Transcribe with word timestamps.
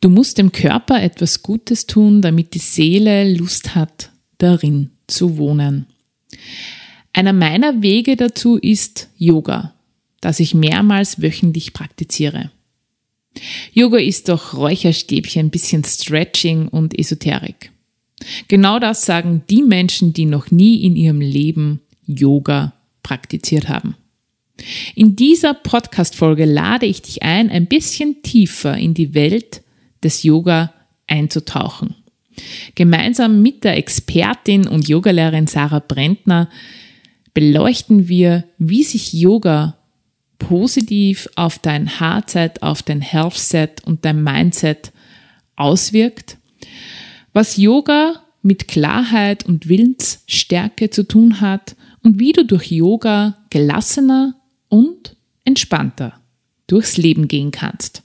Du 0.00 0.08
musst 0.08 0.38
dem 0.38 0.52
Körper 0.52 1.02
etwas 1.02 1.42
Gutes 1.42 1.86
tun, 1.86 2.22
damit 2.22 2.54
die 2.54 2.60
Seele 2.60 3.32
Lust 3.34 3.74
hat, 3.74 4.10
darin 4.38 4.90
zu 5.06 5.38
wohnen. 5.38 5.86
Einer 7.12 7.32
meiner 7.32 7.82
Wege 7.82 8.16
dazu 8.16 8.56
ist 8.56 9.08
Yoga, 9.16 9.74
das 10.20 10.38
ich 10.38 10.54
mehrmals 10.54 11.20
wöchentlich 11.20 11.72
praktiziere. 11.72 12.50
Yoga 13.72 13.98
ist 13.98 14.28
doch 14.28 14.54
Räucherstäbchen, 14.54 15.50
bisschen 15.50 15.82
Stretching 15.84 16.68
und 16.68 16.96
Esoterik. 16.96 17.72
Genau 18.48 18.78
das 18.78 19.04
sagen 19.04 19.42
die 19.48 19.62
Menschen, 19.62 20.12
die 20.12 20.26
noch 20.26 20.50
nie 20.50 20.84
in 20.84 20.96
ihrem 20.96 21.20
Leben 21.20 21.80
Yoga 22.06 22.72
praktiziert 23.02 23.68
haben. 23.68 23.96
In 24.94 25.14
dieser 25.14 25.54
Podcast-Folge 25.54 26.44
lade 26.44 26.86
ich 26.86 27.02
dich 27.02 27.22
ein, 27.22 27.48
ein 27.50 27.66
bisschen 27.66 28.22
tiefer 28.22 28.76
in 28.76 28.94
die 28.94 29.14
Welt 29.14 29.62
des 30.02 30.22
Yoga 30.22 30.72
einzutauchen. 31.06 31.94
Gemeinsam 32.74 33.42
mit 33.42 33.64
der 33.64 33.76
Expertin 33.76 34.68
und 34.68 34.88
Yogalehrerin 34.88 35.46
Sarah 35.46 35.80
Brentner 35.80 36.48
beleuchten 37.34 38.08
wir, 38.08 38.44
wie 38.58 38.84
sich 38.84 39.12
Yoga 39.12 39.76
positiv 40.38 41.28
auf 41.34 41.58
dein 41.58 42.00
Haarzeit, 42.00 42.62
auf 42.62 42.82
dein 42.82 43.00
Health-Set 43.00 43.84
und 43.84 44.04
dein 44.04 44.22
Mindset 44.22 44.92
auswirkt, 45.56 46.38
was 47.32 47.56
Yoga 47.56 48.22
mit 48.42 48.68
Klarheit 48.68 49.44
und 49.44 49.68
Willensstärke 49.68 50.90
zu 50.90 51.02
tun 51.06 51.40
hat 51.40 51.76
und 52.02 52.18
wie 52.18 52.32
du 52.32 52.44
durch 52.44 52.70
Yoga 52.70 53.36
gelassener 53.50 54.34
und 54.68 55.16
entspannter 55.44 56.20
durchs 56.66 56.96
Leben 56.96 57.28
gehen 57.28 57.50
kannst. 57.50 58.02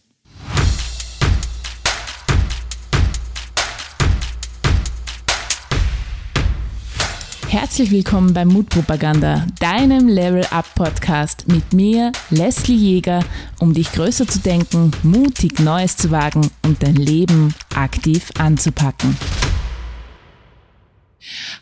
Herzlich 7.54 7.92
willkommen 7.92 8.34
bei 8.34 8.46
Mutpropaganda, 8.46 9.46
deinem 9.60 10.08
Level 10.08 10.44
Up 10.50 10.66
Podcast 10.74 11.48
mit 11.48 11.72
mir, 11.72 12.12
Leslie 12.32 12.76
Jäger, 12.76 13.24
um 13.60 13.76
dich 13.76 13.92
größer 13.92 14.28
zu 14.28 14.40
denken, 14.40 14.90
mutig 15.04 15.60
Neues 15.60 15.96
zu 15.96 16.10
wagen 16.10 16.50
und 16.66 16.82
dein 16.82 16.96
Leben 16.96 17.54
aktiv 17.76 18.32
anzupacken. 18.40 19.16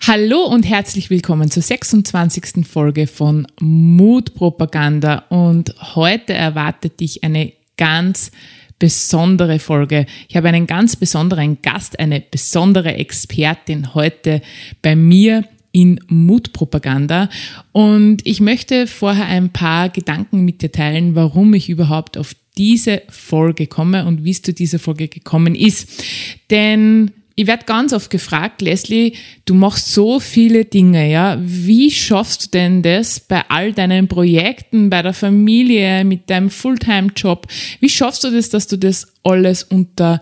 Hallo 0.08 0.46
und 0.46 0.64
herzlich 0.64 1.10
willkommen 1.10 1.52
zur 1.52 1.62
26. 1.62 2.66
Folge 2.66 3.06
von 3.06 3.46
Mutpropaganda 3.60 5.26
und 5.28 5.76
heute 5.96 6.34
erwartet 6.34 7.02
dich 7.02 7.26
eine 7.26 7.52
ganz 7.76 8.32
besondere 8.80 9.60
Folge. 9.60 10.06
Ich 10.30 10.38
habe 10.38 10.48
einen 10.48 10.68
ganz 10.68 10.96
besonderen 10.96 11.62
Gast, 11.62 12.00
eine 12.00 12.22
besondere 12.22 12.94
Expertin 12.94 13.94
heute 13.94 14.42
bei 14.82 14.96
mir 14.96 15.44
in 15.72 16.00
Mutpropaganda. 16.08 17.30
Und 17.72 18.26
ich 18.26 18.42
möchte 18.42 18.88
vorher 18.88 19.26
ein 19.26 19.52
paar 19.52 19.90
Gedanken 19.90 20.44
mit 20.44 20.62
dir 20.62 20.72
teilen, 20.72 21.16
warum 21.16 21.54
ich 21.54 21.70
überhaupt 21.70 22.18
auf 22.18 22.36
diese 22.58 23.02
Folge 23.10 23.68
komme 23.68 24.06
und 24.06 24.24
wie 24.24 24.32
es 24.32 24.42
zu 24.42 24.54
dieser 24.54 24.80
Folge 24.80 25.08
gekommen 25.08 25.56
ist. 25.56 26.04
Denn 26.50 27.12
ich 27.36 27.48
werde 27.48 27.66
ganz 27.66 27.94
oft 27.94 28.10
gefragt, 28.10 28.62
Leslie, 28.62 29.14
du 29.46 29.54
machst 29.54 29.94
so 29.94 30.20
viele 30.20 30.66
Dinge, 30.66 31.10
ja. 31.10 31.40
Wie 31.42 31.90
schaffst 31.90 32.46
du 32.46 32.50
denn 32.50 32.84
das 32.84 33.22
bei 33.22 33.44
all 33.50 33.72
deinen 33.74 34.08
Projekten, 34.08 34.90
bei 34.90 35.02
der 35.02 35.14
Familie, 35.14 36.04
mit 36.04 36.30
deinem 36.30 36.50
Fulltime-Job? 36.50 37.48
Wie 37.80 37.90
schaffst 37.90 38.24
du 38.26 38.32
das, 38.32 38.50
dass 38.50 38.68
du 38.68 38.78
das 38.78 39.08
alles 39.24 39.64
unter 39.64 40.20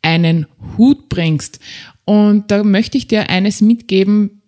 einen 0.00 0.46
Hut 0.78 1.08
bringst? 1.08 1.58
Und 2.04 2.50
da 2.50 2.62
möchte 2.62 2.98
ich 2.98 3.08
dir 3.08 3.28
eines 3.30 3.60
mitgeben, 3.60 4.42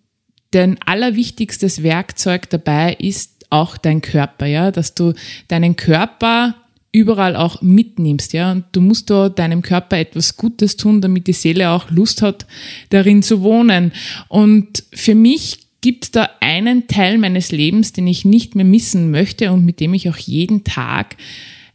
dein 0.57 0.77
allerwichtigstes 0.85 1.83
Werkzeug 1.83 2.49
dabei 2.49 2.93
ist 2.93 3.45
auch 3.49 3.77
dein 3.77 4.01
Körper, 4.01 4.47
ja, 4.47 4.71
dass 4.71 4.95
du 4.95 5.13
deinen 5.47 5.75
Körper 5.75 6.55
überall 6.91 7.35
auch 7.35 7.61
mitnimmst, 7.61 8.33
ja, 8.33 8.51
und 8.51 8.65
du 8.71 8.81
musst 8.81 9.11
da 9.11 9.29
deinem 9.29 9.61
Körper 9.61 9.99
etwas 9.99 10.35
Gutes 10.35 10.75
tun, 10.75 10.99
damit 10.99 11.27
die 11.27 11.33
Seele 11.33 11.69
auch 11.69 11.91
Lust 11.91 12.23
hat, 12.23 12.47
darin 12.89 13.21
zu 13.21 13.41
wohnen. 13.41 13.91
Und 14.29 14.83
für 14.93 15.13
mich 15.13 15.59
gibt 15.81 16.15
da 16.15 16.27
einen 16.39 16.87
Teil 16.87 17.19
meines 17.19 17.51
Lebens, 17.51 17.93
den 17.93 18.07
ich 18.07 18.25
nicht 18.25 18.55
mehr 18.55 18.65
missen 18.65 19.11
möchte 19.11 19.51
und 19.51 19.63
mit 19.63 19.79
dem 19.79 19.93
ich 19.93 20.09
auch 20.09 20.17
jeden 20.17 20.63
Tag 20.63 21.17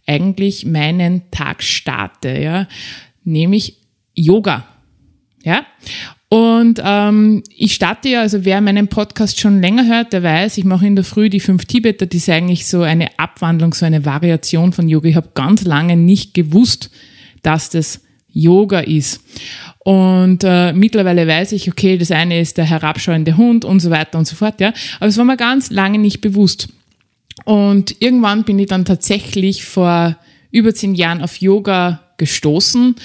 eigentlich 0.07 0.67
meinen 0.67 1.31
Tag 1.31 1.63
starte, 1.63 2.31
ja, 2.31 2.67
nämlich 3.23 3.77
Yoga. 4.15 4.67
Ja, 5.45 5.67
und 6.33 6.81
ähm, 6.83 7.43
ich 7.55 7.75
starte 7.75 8.09
ja, 8.09 8.23
also 8.23 8.47
wer 8.47 8.63
meinen 8.63 8.89
Podcast 8.89 9.39
schon 9.39 9.61
länger 9.61 9.87
hört, 9.87 10.15
der 10.15 10.23
weiß, 10.23 10.57
ich 10.57 10.65
mache 10.65 10.87
in 10.87 10.97
der 10.97 11.05
Früh 11.05 11.29
die 11.29 11.41
fünf 11.41 11.67
Tibeter, 11.67 12.07
die 12.07 12.17
ist 12.17 12.31
eigentlich 12.31 12.67
so 12.67 12.81
eine 12.81 13.19
Abwandlung, 13.19 13.75
so 13.75 13.85
eine 13.85 14.07
Variation 14.07 14.73
von 14.73 14.89
Yoga. 14.89 15.11
Ich 15.11 15.17
habe 15.17 15.29
ganz 15.35 15.63
lange 15.65 15.95
nicht 15.95 16.33
gewusst, 16.33 16.91
dass 17.43 17.69
das 17.69 18.01
Yoga 18.33 18.81
ist. 18.81 19.23
Und 19.81 20.43
äh, 20.43 20.73
mittlerweile 20.73 21.27
weiß 21.27 21.53
ich, 21.53 21.71
okay, 21.71 21.99
das 21.99 22.11
eine 22.11 22.41
ist 22.41 22.57
der 22.57 22.65
herabschauende 22.65 23.37
Hund 23.37 23.67
und 23.67 23.81
so 23.81 23.91
weiter 23.91 24.17
und 24.17 24.27
so 24.27 24.35
fort, 24.35 24.59
ja. 24.59 24.73
Aber 25.01 25.09
es 25.09 25.19
war 25.19 25.27
mir 25.27 25.37
ganz 25.37 25.71
lange 25.71 25.99
nicht 25.99 26.23
bewusst. 26.23 26.71
Und 27.45 27.97
irgendwann 27.99 28.45
bin 28.45 28.59
ich 28.59 28.69
dann 28.69 28.87
tatsächlich 28.87 29.67
vor 29.67 30.17
über 30.51 30.73
zehn 30.73 30.95
Jahren 30.95 31.21
auf 31.21 31.43
Yoga 31.43 32.01
gestoßen. 32.17 32.97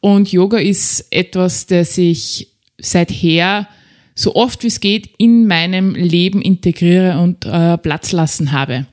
Und 0.00 0.30
Yoga 0.32 0.58
ist 0.58 1.06
etwas, 1.10 1.64
das 1.64 1.96
ich 1.96 2.50
seither 2.84 3.68
so 4.14 4.34
oft 4.36 4.62
wie 4.62 4.68
es 4.68 4.80
geht 4.80 5.10
in 5.18 5.46
meinem 5.46 5.94
Leben 5.94 6.40
integriere 6.40 7.18
und 7.20 7.44
äh, 7.44 7.76
Platz 7.78 8.12
lassen 8.12 8.52
habe. 8.52 8.86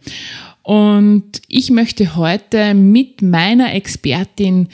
Und 0.64 1.42
ich 1.48 1.70
möchte 1.70 2.16
heute 2.16 2.74
mit 2.74 3.22
meiner 3.22 3.74
Expertin 3.74 4.70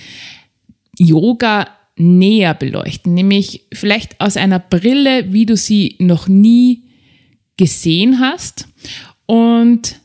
Yoga 0.98 1.68
näher 1.98 2.54
beleuchten, 2.54 3.14
nämlich 3.14 3.64
vielleicht 3.74 4.22
aus 4.22 4.38
einer 4.38 4.60
Brille, 4.60 5.34
wie 5.34 5.46
du 5.46 5.58
sie 5.58 5.96
noch 6.00 6.28
nie 6.28 6.84
gesehen 7.58 8.20
hast 8.20 8.68
und 9.26 10.00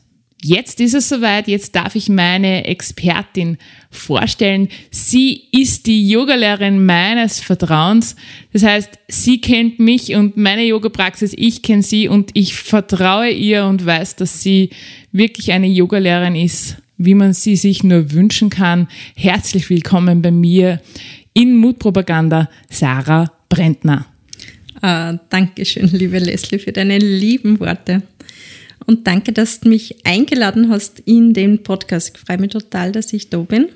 Jetzt 0.45 0.81
ist 0.81 0.93
es 0.93 1.07
soweit, 1.07 1.47
jetzt 1.47 1.73
darf 1.73 1.95
ich 1.95 2.09
meine 2.09 2.65
Expertin 2.65 3.57
vorstellen. 3.89 4.67
Sie 4.91 5.43
ist 5.53 5.87
die 5.87 6.05
Yogalehrerin 6.09 6.85
meines 6.85 7.39
Vertrauens. 7.39 8.17
Das 8.51 8.63
heißt, 8.63 8.89
sie 9.07 9.39
kennt 9.39 9.79
mich 9.79 10.13
und 10.15 10.35
meine 10.35 10.65
Yoga-Praxis, 10.65 11.33
ich 11.37 11.61
kenne 11.61 11.81
sie 11.81 12.09
und 12.09 12.31
ich 12.33 12.55
vertraue 12.55 13.29
ihr 13.29 13.63
und 13.63 13.85
weiß, 13.85 14.17
dass 14.17 14.41
sie 14.41 14.71
wirklich 15.13 15.53
eine 15.53 15.67
Yogalehrerin 15.67 16.35
ist, 16.35 16.75
wie 16.97 17.15
man 17.15 17.31
sie 17.31 17.55
sich 17.55 17.85
nur 17.85 18.11
wünschen 18.11 18.49
kann. 18.49 18.89
Herzlich 19.15 19.69
willkommen 19.69 20.21
bei 20.21 20.31
mir 20.31 20.81
in 21.31 21.55
Mutpropaganda, 21.55 22.49
Sarah 22.69 23.31
Brentner. 23.47 24.07
Uh, 24.85 25.17
Dankeschön, 25.29 25.87
liebe 25.93 26.19
Leslie, 26.19 26.59
für 26.59 26.73
deine 26.73 26.97
lieben 26.97 27.61
Worte. 27.61 28.03
Und 28.85 29.07
danke, 29.07 29.31
dass 29.31 29.61
du 29.61 29.69
mich 29.69 30.05
eingeladen 30.05 30.69
hast 30.69 30.99
in 30.99 31.33
den 31.33 31.63
Podcast. 31.63 32.13
Ich 32.15 32.21
freue 32.21 32.37
mich 32.37 32.51
total, 32.51 32.91
dass 32.91 33.13
ich 33.13 33.29
da 33.29 33.37
bin. 33.39 33.69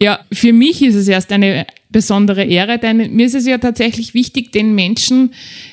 Ja, 0.00 0.20
für 0.30 0.52
mich 0.52 0.82
ist 0.82 0.94
es 0.94 1.08
erst 1.08 1.32
eine 1.32 1.66
besondere 1.88 2.44
Ehre, 2.44 2.78
denn 2.78 3.14
mir 3.14 3.26
ist 3.26 3.34
es 3.34 3.46
ja 3.46 3.58
tatsächlich 3.58 4.12
wichtig, 4.12 4.52
den 4.52 4.74
Menschen 4.74 5.32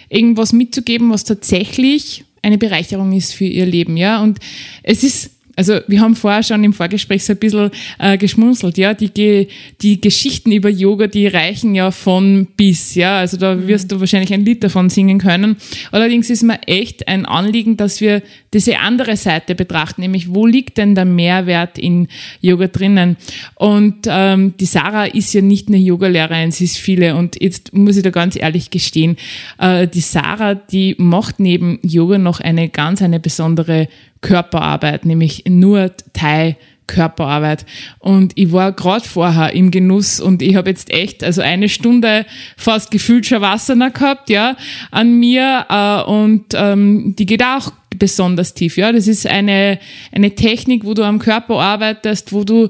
irgendwas 0.09 0.53
mitzugeben, 0.53 1.09
was 1.09 1.25
tatsächlich 1.25 2.23
eine 2.41 2.57
Bereicherung 2.57 3.11
ist 3.11 3.33
für 3.33 3.45
ihr 3.45 3.65
Leben, 3.65 3.97
ja. 3.97 4.21
Und 4.21 4.39
es 4.83 5.03
ist 5.03 5.31
also 5.55 5.79
wir 5.87 6.01
haben 6.01 6.15
vorher 6.15 6.41
schon 6.41 6.63
im 6.63 6.73
Vorgespräch 6.73 7.23
so 7.23 7.33
ein 7.33 7.39
bisschen 7.39 7.69
äh, 7.99 8.17
geschmunzelt, 8.17 8.77
ja, 8.77 8.93
die, 8.93 9.47
die 9.81 10.01
Geschichten 10.01 10.51
über 10.51 10.69
Yoga, 10.69 11.07
die 11.07 11.27
reichen 11.27 11.75
ja 11.75 11.91
von 11.91 12.47
bis, 12.57 12.95
ja, 12.95 13.19
also 13.19 13.37
da 13.37 13.55
mhm. 13.55 13.67
wirst 13.67 13.91
du 13.91 13.99
wahrscheinlich 13.99 14.33
ein 14.33 14.45
Lied 14.45 14.63
davon 14.63 14.89
singen 14.89 15.19
können. 15.19 15.57
Allerdings 15.91 16.29
ist 16.29 16.43
mir 16.43 16.59
echt 16.67 17.07
ein 17.07 17.25
Anliegen, 17.25 17.77
dass 17.77 18.01
wir 18.01 18.23
diese 18.53 18.79
andere 18.79 19.15
Seite 19.15 19.53
betrachten, 19.53 20.01
nämlich 20.01 20.33
wo 20.33 20.45
liegt 20.45 20.77
denn 20.77 20.95
der 20.95 21.05
Mehrwert 21.05 21.77
in 21.77 22.07
Yoga 22.41 22.67
drinnen? 22.67 23.17
Und 23.55 24.07
ähm, 24.07 24.55
die 24.59 24.65
Sarah 24.65 25.05
ist 25.05 25.33
ja 25.33 25.41
nicht 25.41 25.67
eine 25.67 25.77
Yogalehrerin, 25.77 26.51
sie 26.51 26.65
ist 26.65 26.77
viele 26.77 27.15
und 27.15 27.39
jetzt 27.41 27.73
muss 27.73 27.97
ich 27.97 28.03
da 28.03 28.09
ganz 28.09 28.35
ehrlich 28.35 28.71
gestehen, 28.71 29.17
äh, 29.59 29.87
die 29.87 30.01
Sarah, 30.01 30.55
die 30.55 30.95
macht 30.97 31.39
neben 31.39 31.79
Yoga 31.83 32.17
noch 32.17 32.39
eine 32.39 32.69
ganz, 32.69 33.01
eine 33.01 33.19
besondere 33.19 33.87
Körperarbeit, 34.23 35.05
nämlich 35.05 35.43
nur 35.47 35.91
Thai 36.13 36.57
Körperarbeit. 36.87 37.65
Und 37.99 38.33
ich 38.35 38.51
war 38.51 38.71
gerade 38.71 39.07
vorher 39.07 39.53
im 39.53 39.69
Genuss 39.71 40.19
und 40.19 40.41
ich 40.41 40.55
habe 40.55 40.69
jetzt 40.69 40.91
echt, 40.91 41.23
also 41.23 41.41
eine 41.41 41.69
Stunde 41.69 42.25
fast 42.57 42.91
gefühlt 42.91 43.25
Shavasana 43.25 43.89
gehabt, 43.89 44.29
ja, 44.29 44.55
an 44.91 45.19
mir 45.19 45.65
äh, 45.69 46.09
und 46.09 46.45
ähm, 46.55 47.15
die 47.17 47.25
geht 47.25 47.43
auch 47.43 47.71
besonders 47.97 48.53
tief, 48.53 48.77
ja. 48.77 48.91
Das 48.91 49.07
ist 49.07 49.27
eine, 49.27 49.79
eine 50.11 50.31
Technik, 50.35 50.83
wo 50.83 50.93
du 50.93 51.03
am 51.03 51.19
Körper 51.19 51.59
arbeitest, 51.59 52.33
wo 52.33 52.43
du 52.43 52.69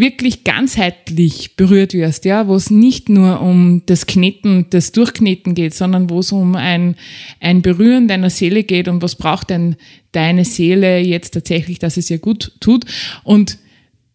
wirklich 0.00 0.44
ganzheitlich 0.44 1.56
berührt 1.56 1.94
wirst, 1.94 2.24
ja, 2.24 2.48
wo 2.48 2.54
es 2.54 2.70
nicht 2.70 3.08
nur 3.08 3.40
um 3.40 3.82
das 3.86 4.06
Kneten, 4.06 4.66
das 4.70 4.92
Durchkneten 4.92 5.54
geht, 5.54 5.74
sondern 5.74 6.10
wo 6.10 6.18
es 6.18 6.32
um 6.32 6.56
ein, 6.56 6.96
ein 7.40 7.62
Berühren 7.62 8.08
deiner 8.08 8.30
Seele 8.30 8.64
geht 8.64 8.88
und 8.88 9.02
was 9.02 9.14
braucht 9.14 9.50
denn 9.50 9.76
deine 10.12 10.44
Seele 10.44 10.98
jetzt 10.98 11.32
tatsächlich, 11.34 11.78
dass 11.78 11.96
es 11.96 12.10
ihr 12.10 12.18
gut 12.18 12.52
tut 12.60 12.84
und 13.22 13.58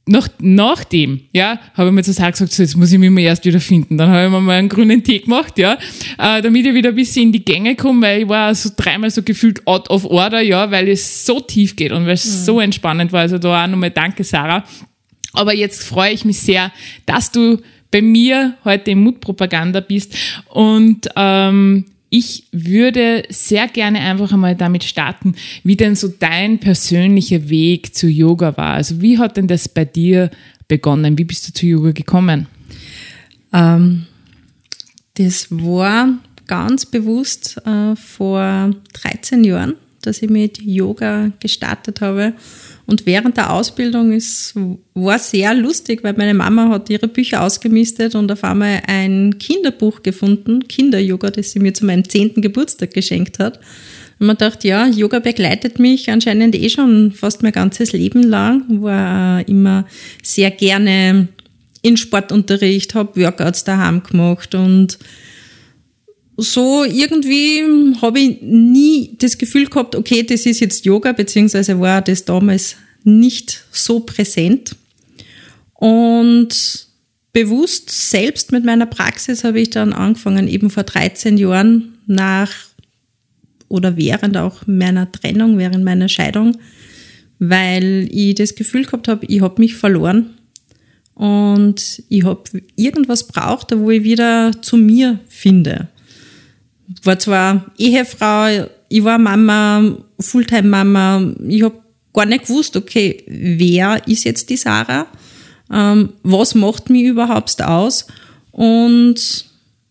nach, 0.08 0.28
nachdem, 0.40 1.22
ja, 1.34 1.60
habe 1.74 1.90
ich 1.90 1.96
mir 1.96 2.04
zu 2.04 2.14
Sarah 2.14 2.30
gesagt, 2.30 2.52
so, 2.52 2.62
jetzt 2.62 2.78
muss 2.78 2.92
ich 2.92 3.00
mich 3.00 3.10
mal 3.10 3.22
erst 3.22 3.44
wieder 3.44 3.60
finden. 3.60 3.98
Dann 3.98 4.10
habe 4.10 4.26
ich 4.26 4.32
mir 4.32 4.40
mal 4.40 4.60
einen 4.60 4.70
grünen 4.70 5.04
Tee 5.04 5.20
gemacht, 5.20 5.58
ja, 5.58 5.80
äh, 6.20 6.42
damit 6.44 6.66
ich 6.66 6.74
wieder 6.76 6.90
ein 6.90 6.96
bisschen 6.96 7.24
in 7.24 7.32
die 7.32 7.44
Gänge 7.44 7.76
komme, 7.76 8.06
weil 8.06 8.22
ich 8.22 8.30
war 8.30 8.54
so 8.54 8.70
dreimal 8.76 9.10
so 9.10 9.24
gefühlt 9.24 9.66
out 9.66 9.90
of 9.90 10.06
order, 10.06 10.42
ja, 10.42 10.70
weil 10.70 10.90
es 10.90 11.26
so 11.26 11.40
tief 11.40 11.76
geht 11.76 11.92
und 11.92 12.06
weil 12.06 12.14
es 12.14 12.26
mhm. 12.26 12.44
so 12.44 12.60
entspannend 12.60 13.14
war. 13.14 13.22
Also 13.22 13.40
da 13.40 13.64
auch 13.64 13.68
nochmal 13.68 13.92
danke, 13.92 14.24
Sarah. 14.24 14.64
Aber 15.36 15.54
jetzt 15.54 15.84
freue 15.84 16.12
ich 16.12 16.26
mich 16.26 16.40
sehr, 16.40 16.72
dass 17.06 17.32
du 17.32 17.60
bei 17.92 18.02
mir 18.02 18.58
heute 18.66 18.92
im 18.92 19.04
Mutpropaganda 19.04 19.80
bist 19.80 20.16
und 20.50 21.08
ähm, 21.16 21.86
ich 22.10 22.44
würde 22.52 23.24
sehr 23.30 23.68
gerne 23.68 24.00
einfach 24.00 24.32
einmal 24.32 24.56
damit 24.56 24.84
starten, 24.84 25.36
wie 25.64 25.76
denn 25.76 25.96
so 25.96 26.08
dein 26.08 26.60
persönlicher 26.60 27.50
Weg 27.50 27.96
zu 27.96 28.08
Yoga 28.08 28.56
war. 28.58 28.74
Also 28.76 29.02
wie 29.02 29.18
hat 29.18 29.38
denn 29.38 29.48
das 29.48 29.68
bei 29.68 29.86
dir 29.86 30.30
begonnen? 30.68 31.18
Wie 31.18 31.26
bist 31.26 31.48
du 31.48 31.54
zu 31.54 31.66
Yoga 31.66 31.92
gekommen? 31.92 32.48
Ähm, 33.52 34.06
das 35.16 35.48
war 35.50 36.18
ganz 36.48 36.86
bewusst 36.86 37.62
äh, 37.66 37.96
vor 37.96 38.72
13 38.94 39.44
Jahren, 39.44 39.76
dass 40.02 40.22
ich 40.22 40.30
mit 40.30 40.62
Yoga 40.62 41.32
gestartet 41.40 42.02
habe. 42.02 42.34
Und 42.88 43.06
während 43.08 43.38
der 43.38 43.52
Ausbildung 43.52 44.12
ist, 44.12 44.54
war 44.94 45.18
sehr 45.18 45.56
lustig, 45.56 46.04
weil 46.04 46.14
meine 46.14 46.36
Mama 46.36 46.70
hat 46.70 46.90
ihre 46.90 47.08
Bücher 47.08 47.42
ausgemistet 47.42 48.14
und 48.14 48.32
auf 48.32 48.44
einmal 48.44 48.84
ein 48.86 49.40
Kinderbuch 49.40 50.04
gefunden, 50.04 50.68
Kinder-Yoga, 50.68 51.32
das 51.32 51.52
sie 51.52 51.60
mir 51.60 51.74
zu 51.74 51.86
meinem 51.86 52.08
zehnten 52.08 52.42
Geburtstag 52.42 52.94
geschenkt 52.94 53.40
hat. 53.40 53.60
Und 54.20 54.28
man 54.28 54.38
dachte, 54.38 54.68
ja, 54.68 54.88
Yoga 54.88 55.20
begleitet 55.20 55.80
mich 55.80 56.10
anscheinend 56.10 56.56
eh 56.56 56.70
schon 56.70 57.12
fast 57.12 57.42
mein 57.42 57.52
ganzes 57.52 57.92
Leben 57.92 58.24
lang. 58.24 58.64
War 58.82 59.46
immer 59.48 59.86
sehr 60.22 60.52
gerne 60.52 61.28
in 61.82 61.98
Sportunterricht, 61.98 62.96
habe 62.96 63.20
Workouts 63.22 63.64
daheim 63.64 64.04
gemacht 64.04 64.56
und 64.56 65.00
so 66.38 66.84
irgendwie 66.84 67.64
habe 68.02 68.20
ich 68.20 68.42
nie 68.42 69.16
das 69.20 69.38
Gefühl 69.38 69.68
gehabt, 69.68 69.96
okay, 69.96 70.24
das 70.24 70.46
ist 70.46 70.60
jetzt 70.60 70.86
Yoga, 70.86 71.14
beziehungsweise 71.14 71.80
war 71.80 72.02
das 72.02 72.26
damals 72.26 72.76
nicht 73.04 73.64
so 73.72 74.02
präsent. 74.02 74.76
Und 75.74 76.88
bewusst 77.32 77.90
selbst 77.90 78.52
mit 78.52 78.66
meiner 78.66 78.86
Praxis 78.86 79.44
habe 79.44 79.62
ich 79.62 79.70
dann 79.70 79.94
angefangen, 79.94 80.48
eben 80.48 80.70
vor 80.70 80.84
13 80.84 81.38
Jahren 81.38 81.98
nach 82.06 82.52
oder 83.68 83.98
während 83.98 84.38
auch 84.38 84.68
meiner 84.68 85.12
Trennung, 85.12 85.58
während 85.58 85.84
meiner 85.84 86.10
Scheidung, 86.10 86.58
weil 87.40 88.08
ich 88.12 88.36
das 88.36 88.56
Gefühl 88.56 88.86
gehabt 88.86 89.08
habe, 89.08 89.26
ich 89.26 89.42
habe 89.42 89.62
mich 89.62 89.76
verloren 89.76 90.32
und 91.14 92.04
ich 92.10 92.24
habe 92.24 92.44
irgendwas 92.76 93.28
braucht, 93.28 93.78
wo 93.78 93.90
ich 93.90 94.04
wieder 94.04 94.52
zu 94.62 94.78
mir 94.78 95.20
finde 95.28 95.88
war 97.04 97.20
zwar 97.20 97.66
Ehefrau, 97.78 98.68
ich 98.90 99.04
war 99.04 99.18
Mama, 99.18 99.98
Fulltime-Mama, 100.20 101.34
ich 101.48 101.64
habe 101.64 101.76
gar 102.14 102.26
nicht 102.26 102.48
gewusst, 102.48 102.78
okay, 102.78 103.24
wer 103.28 104.08
ist 104.08 104.24
jetzt 104.24 104.50
die 104.50 104.58
Sarah? 104.58 105.08
Ähm, 105.72 106.14
was 106.24 106.56
macht 106.56 106.90
mich 106.90 107.04
überhaupt 107.04 107.62
aus? 107.62 108.08
Und 108.52 109.46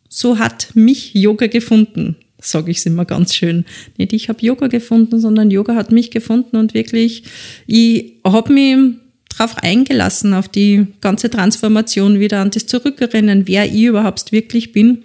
so 0.09 0.39
hat 0.39 0.69
mich 0.75 1.13
Yoga 1.15 1.49
gefunden, 1.49 2.17
sage 2.41 2.71
ich 2.71 2.79
es 2.79 2.87
immer 2.87 3.05
ganz 3.05 3.35
schön. 3.35 3.65
Nicht 3.99 4.13
ich 4.13 4.29
habe 4.29 4.45
Yoga 4.45 4.69
gefunden, 4.69 5.21
sondern 5.21 5.51
Yoga 5.51 5.75
hat 5.75 5.91
mich 5.91 6.11
gefunden 6.11 6.57
und 6.57 6.73
wirklich, 6.73 7.25
ich 7.67 8.15
habe 8.25 8.53
mich 8.53 8.95
darauf 9.37 9.59
eingelassen, 9.59 10.33
auf 10.33 10.49
die 10.49 10.87
ganze 11.01 11.29
Transformation 11.29 12.21
wieder 12.21 12.41
an 12.41 12.53
das 12.53 12.67
Zurückerinnern, 12.67 13.49
wer 13.49 13.67
ich 13.67 13.83
überhaupt 13.83 14.31
wirklich 14.31 14.73
bin 14.73 15.03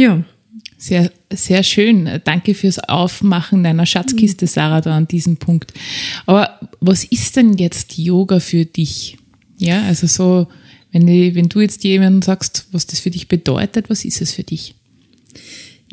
ja. 0.00 0.24
Sehr, 0.78 1.12
sehr 1.30 1.62
schön. 1.62 2.08
Danke 2.24 2.54
fürs 2.54 2.78
Aufmachen 2.78 3.62
deiner 3.62 3.84
Schatzkiste, 3.84 4.46
Sarah, 4.46 4.80
da 4.80 4.96
an 4.96 5.06
diesem 5.06 5.36
Punkt. 5.36 5.74
Aber 6.24 6.58
was 6.80 7.04
ist 7.04 7.36
denn 7.36 7.58
jetzt 7.58 7.98
Yoga 7.98 8.40
für 8.40 8.64
dich? 8.64 9.18
Ja, 9.58 9.82
also 9.82 10.06
so, 10.06 10.48
wenn, 10.90 11.06
die, 11.06 11.34
wenn 11.34 11.50
du 11.50 11.60
jetzt 11.60 11.84
jemandem 11.84 12.22
sagst, 12.22 12.66
was 12.72 12.86
das 12.86 13.00
für 13.00 13.10
dich 13.10 13.28
bedeutet, 13.28 13.90
was 13.90 14.06
ist 14.06 14.22
es 14.22 14.32
für 14.32 14.42
dich? 14.42 14.74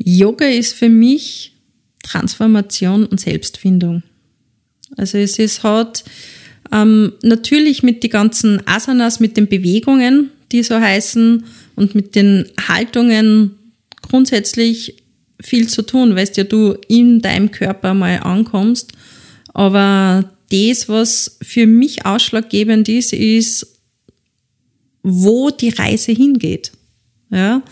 Yoga 0.02 0.46
ist 0.46 0.74
für 0.74 0.88
mich 0.88 1.52
Transformation 2.02 3.04
und 3.04 3.20
Selbstfindung. 3.20 4.02
Also 4.96 5.18
es 5.18 5.38
ist 5.38 5.62
halt 5.64 6.02
ähm, 6.72 7.12
natürlich 7.22 7.82
mit 7.82 8.02
den 8.02 8.10
ganzen 8.10 8.66
Asanas, 8.66 9.20
mit 9.20 9.36
den 9.36 9.48
Bewegungen, 9.48 10.30
die 10.50 10.62
so 10.62 10.80
heißen, 10.80 11.44
und 11.76 11.94
mit 11.94 12.16
den 12.16 12.46
Haltungen 12.66 13.57
grundsätzlich 14.08 15.02
viel 15.40 15.68
zu 15.68 15.82
tun, 15.82 16.16
weißt 16.16 16.36
ja, 16.36 16.44
du 16.44 16.76
in 16.88 17.20
deinem 17.20 17.50
Körper 17.50 17.94
mal 17.94 18.20
ankommst. 18.20 18.92
Aber 19.54 20.32
das, 20.50 20.88
was 20.88 21.38
für 21.42 21.66
mich 21.66 22.06
ausschlaggebend 22.06 22.88
ist, 22.88 23.12
ist, 23.12 23.66
wo 25.02 25.50
die 25.50 25.70
Reise 25.70 26.12
hingeht. 26.12 26.72
Ja, 27.30 27.62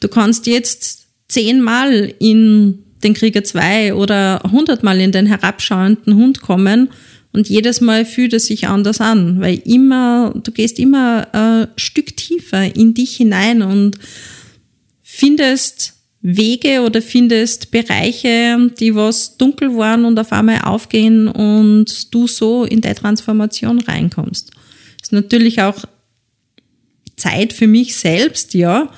du 0.00 0.08
kannst 0.08 0.46
jetzt 0.46 1.06
zehnmal 1.28 2.14
in 2.18 2.84
den 3.02 3.14
Krieger 3.14 3.42
2 3.42 3.94
oder 3.94 4.40
hundertmal 4.50 5.00
in 5.00 5.12
den 5.12 5.26
herabschauenden 5.26 6.14
Hund 6.14 6.40
kommen 6.40 6.88
und 7.32 7.48
jedes 7.48 7.80
Mal 7.80 8.04
fühlt 8.04 8.34
es 8.34 8.46
sich 8.46 8.68
anders 8.68 9.00
an, 9.00 9.40
weil 9.40 9.60
immer, 9.64 10.34
du 10.42 10.52
gehst 10.52 10.78
immer 10.78 11.26
ein 11.32 11.68
Stück 11.76 12.16
tiefer 12.16 12.76
in 12.76 12.94
dich 12.94 13.16
hinein 13.16 13.62
und 13.62 13.98
findest 15.22 15.94
Wege 16.20 16.82
oder 16.82 17.00
findest 17.00 17.70
Bereiche, 17.70 18.72
die 18.80 18.92
was 18.96 19.36
dunkel 19.36 19.76
waren 19.76 20.04
und 20.04 20.18
auf 20.18 20.32
einmal 20.32 20.62
aufgehen 20.62 21.28
und 21.28 22.12
du 22.12 22.26
so 22.26 22.64
in 22.64 22.80
deine 22.80 22.96
Transformation 22.96 23.78
reinkommst. 23.78 24.50
Das 24.98 25.08
ist 25.08 25.12
natürlich 25.12 25.62
auch 25.62 25.84
Zeit 27.16 27.52
für 27.52 27.68
mich 27.68 27.94
selbst, 27.94 28.54
ja, 28.54 28.92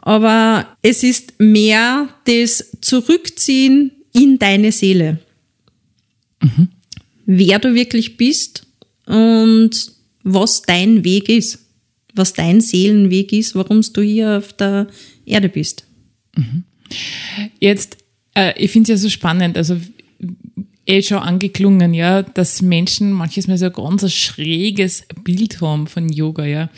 aber 0.00 0.68
es 0.80 1.02
ist 1.02 1.40
mehr 1.40 2.08
das 2.24 2.70
Zurückziehen 2.80 3.90
in 4.12 4.38
deine 4.38 4.70
Seele. 4.70 5.18
Mhm. 6.40 6.68
Wer 7.26 7.58
du 7.58 7.74
wirklich 7.74 8.16
bist 8.16 8.64
und 9.06 9.90
was 10.22 10.62
dein 10.62 11.02
Weg 11.02 11.28
ist, 11.28 11.58
was 12.14 12.32
dein 12.32 12.60
Seelenweg 12.60 13.32
ist, 13.32 13.56
warum 13.56 13.80
du 13.80 14.02
hier 14.02 14.38
auf 14.38 14.52
der 14.52 14.86
Erde 15.26 15.48
bist. 15.48 15.86
Mhm. 16.36 16.64
Jetzt, 17.60 17.98
äh, 18.34 18.52
ich 18.56 18.70
finde 18.70 18.92
es 18.92 19.00
ja 19.00 19.02
so 19.02 19.08
spannend, 19.08 19.56
also 19.56 19.76
eh 20.86 21.02
schon 21.02 21.18
angeklungen, 21.18 21.94
ja, 21.94 22.22
dass 22.22 22.62
Menschen 22.62 23.12
manches 23.12 23.48
Mal 23.48 23.58
so 23.58 23.66
ein 23.66 23.72
ganz 23.72 24.12
schräges 24.12 25.06
Bild 25.22 25.60
haben 25.60 25.86
von 25.86 26.08
Yoga, 26.08 26.44
ja. 26.44 26.70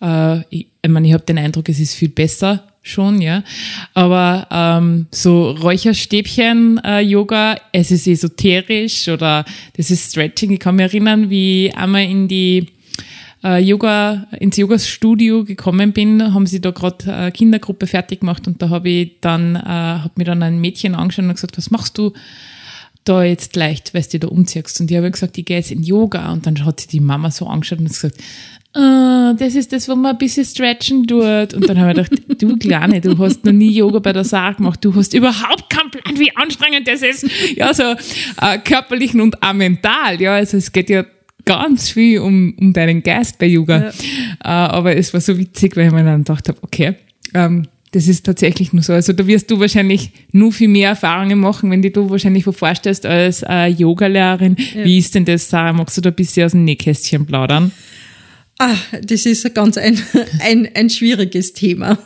Äh, 0.00 0.40
ich, 0.50 0.66
ich 0.82 0.90
meine, 0.90 1.06
ich 1.06 1.14
habe 1.14 1.24
den 1.24 1.38
Eindruck, 1.38 1.68
es 1.68 1.78
ist 1.78 1.94
viel 1.94 2.08
besser 2.08 2.66
schon, 2.82 3.22
ja. 3.22 3.44
Aber 3.94 4.46
ähm, 4.50 5.06
so 5.10 5.50
Räucherstäbchen-Yoga, 5.50 7.54
äh, 7.54 7.58
es 7.72 7.90
ist 7.90 8.06
esoterisch 8.06 9.08
oder 9.08 9.44
das 9.76 9.90
ist 9.90 10.10
Stretching. 10.10 10.50
Ich 10.50 10.60
kann 10.60 10.76
mich 10.76 10.84
erinnern, 10.84 11.30
wie 11.30 11.72
einmal 11.74 12.04
in 12.04 12.28
die 12.28 12.66
äh, 13.44 13.58
Yoga, 13.58 14.26
ins 14.38 14.56
Yoga-Studio 14.56 15.44
gekommen 15.44 15.92
bin, 15.92 16.34
haben 16.34 16.46
sie 16.46 16.60
da 16.60 16.70
gerade 16.70 17.12
eine 17.12 17.32
Kindergruppe 17.32 17.86
fertig 17.86 18.20
gemacht 18.20 18.46
und 18.46 18.62
da 18.62 18.70
habe 18.70 18.88
ich 18.88 19.20
dann, 19.20 19.56
äh, 19.56 19.58
hat 19.58 20.16
mir 20.16 20.24
dann 20.24 20.42
ein 20.42 20.60
Mädchen 20.60 20.94
angeschaut 20.94 21.24
und 21.24 21.34
gesagt, 21.34 21.58
was 21.58 21.70
machst 21.70 21.98
du 21.98 22.12
da 23.04 23.24
jetzt 23.24 23.56
leicht, 23.56 23.94
weil 23.94 24.04
du 24.10 24.18
da 24.20 24.28
umziehst? 24.28 24.80
Und 24.80 24.90
ich 24.90 24.96
habe 24.96 25.10
gesagt, 25.10 25.36
ich 25.38 25.44
gehe 25.44 25.56
jetzt 25.56 25.72
in 25.72 25.82
Yoga 25.82 26.32
und 26.32 26.46
dann 26.46 26.64
hat 26.64 26.80
sie 26.80 26.88
die 26.88 27.00
Mama 27.00 27.30
so 27.30 27.46
angeschaut 27.46 27.80
und 27.80 27.88
gesagt, 27.88 28.16
ah, 28.74 29.34
das 29.36 29.54
ist 29.54 29.72
das, 29.72 29.88
wo 29.88 29.96
man 29.96 30.12
ein 30.12 30.18
bisschen 30.18 30.44
stretchen 30.44 31.06
tut. 31.06 31.54
Und 31.54 31.68
dann 31.68 31.80
habe 31.80 32.00
ich 32.00 32.08
gedacht, 32.08 32.22
du 32.42 32.56
Kleine, 32.56 33.00
du 33.00 33.18
hast 33.18 33.44
noch 33.44 33.52
nie 33.52 33.70
Yoga 33.70 33.98
bei 33.98 34.12
der 34.12 34.24
Saar 34.24 34.54
gemacht, 34.54 34.84
du 34.84 34.94
hast 34.94 35.14
überhaupt 35.14 35.68
keinen 35.68 35.90
Plan, 35.90 36.18
wie 36.18 36.34
anstrengend 36.36 36.86
das 36.86 37.02
ist. 37.02 37.26
Ja, 37.56 37.74
so 37.74 37.82
äh, 38.40 38.58
körperlich 38.64 39.14
und 39.14 39.42
auch 39.42 39.52
mental. 39.52 40.20
Ja, 40.20 40.34
also 40.34 40.56
es 40.56 40.70
geht 40.70 40.88
ja 40.88 41.04
ganz 41.44 41.90
viel 41.90 42.20
um, 42.20 42.54
um 42.58 42.72
deinen 42.72 43.02
Geist 43.02 43.38
bei 43.38 43.46
Yoga. 43.46 43.78
Ja. 43.78 43.88
Äh, 43.88 44.72
aber 44.72 44.96
es 44.96 45.12
war 45.12 45.20
so 45.20 45.36
witzig, 45.38 45.76
weil 45.76 45.86
ich 45.86 45.92
mir 45.92 46.04
dann 46.04 46.24
gedacht 46.24 46.48
habe, 46.48 46.58
okay, 46.62 46.94
ähm, 47.34 47.66
Das 47.92 48.08
ist 48.08 48.24
tatsächlich 48.24 48.72
nur 48.72 48.82
so. 48.82 48.94
Also 48.94 49.12
da 49.12 49.26
wirst 49.26 49.50
du 49.50 49.60
wahrscheinlich 49.60 50.12
nur 50.32 50.50
viel 50.50 50.68
mehr 50.68 50.90
Erfahrungen 50.90 51.38
machen, 51.38 51.70
wenn 51.70 51.82
dich 51.82 51.92
du 51.92 52.08
wahrscheinlich 52.08 52.44
vorstellst 52.44 53.04
als 53.04 53.42
äh, 53.46 53.66
Yogalehrerin. 53.66 54.56
Ja. 54.74 54.84
Wie 54.84 54.96
ist 54.96 55.14
denn 55.14 55.26
das, 55.26 55.48
Sarah? 55.48 55.74
Magst 55.74 55.98
du 55.98 56.00
da 56.00 56.08
ein 56.08 56.16
bisschen 56.16 56.46
aus 56.46 56.52
dem 56.52 56.64
Nähkästchen 56.64 57.26
plaudern? 57.26 57.70
Ah, 58.58 58.76
das 59.02 59.26
ist 59.26 59.54
ganz 59.54 59.76
ein, 59.76 59.98
ein, 60.40 60.68
ein 60.74 60.88
schwieriges 60.88 61.52
Thema. 61.52 61.98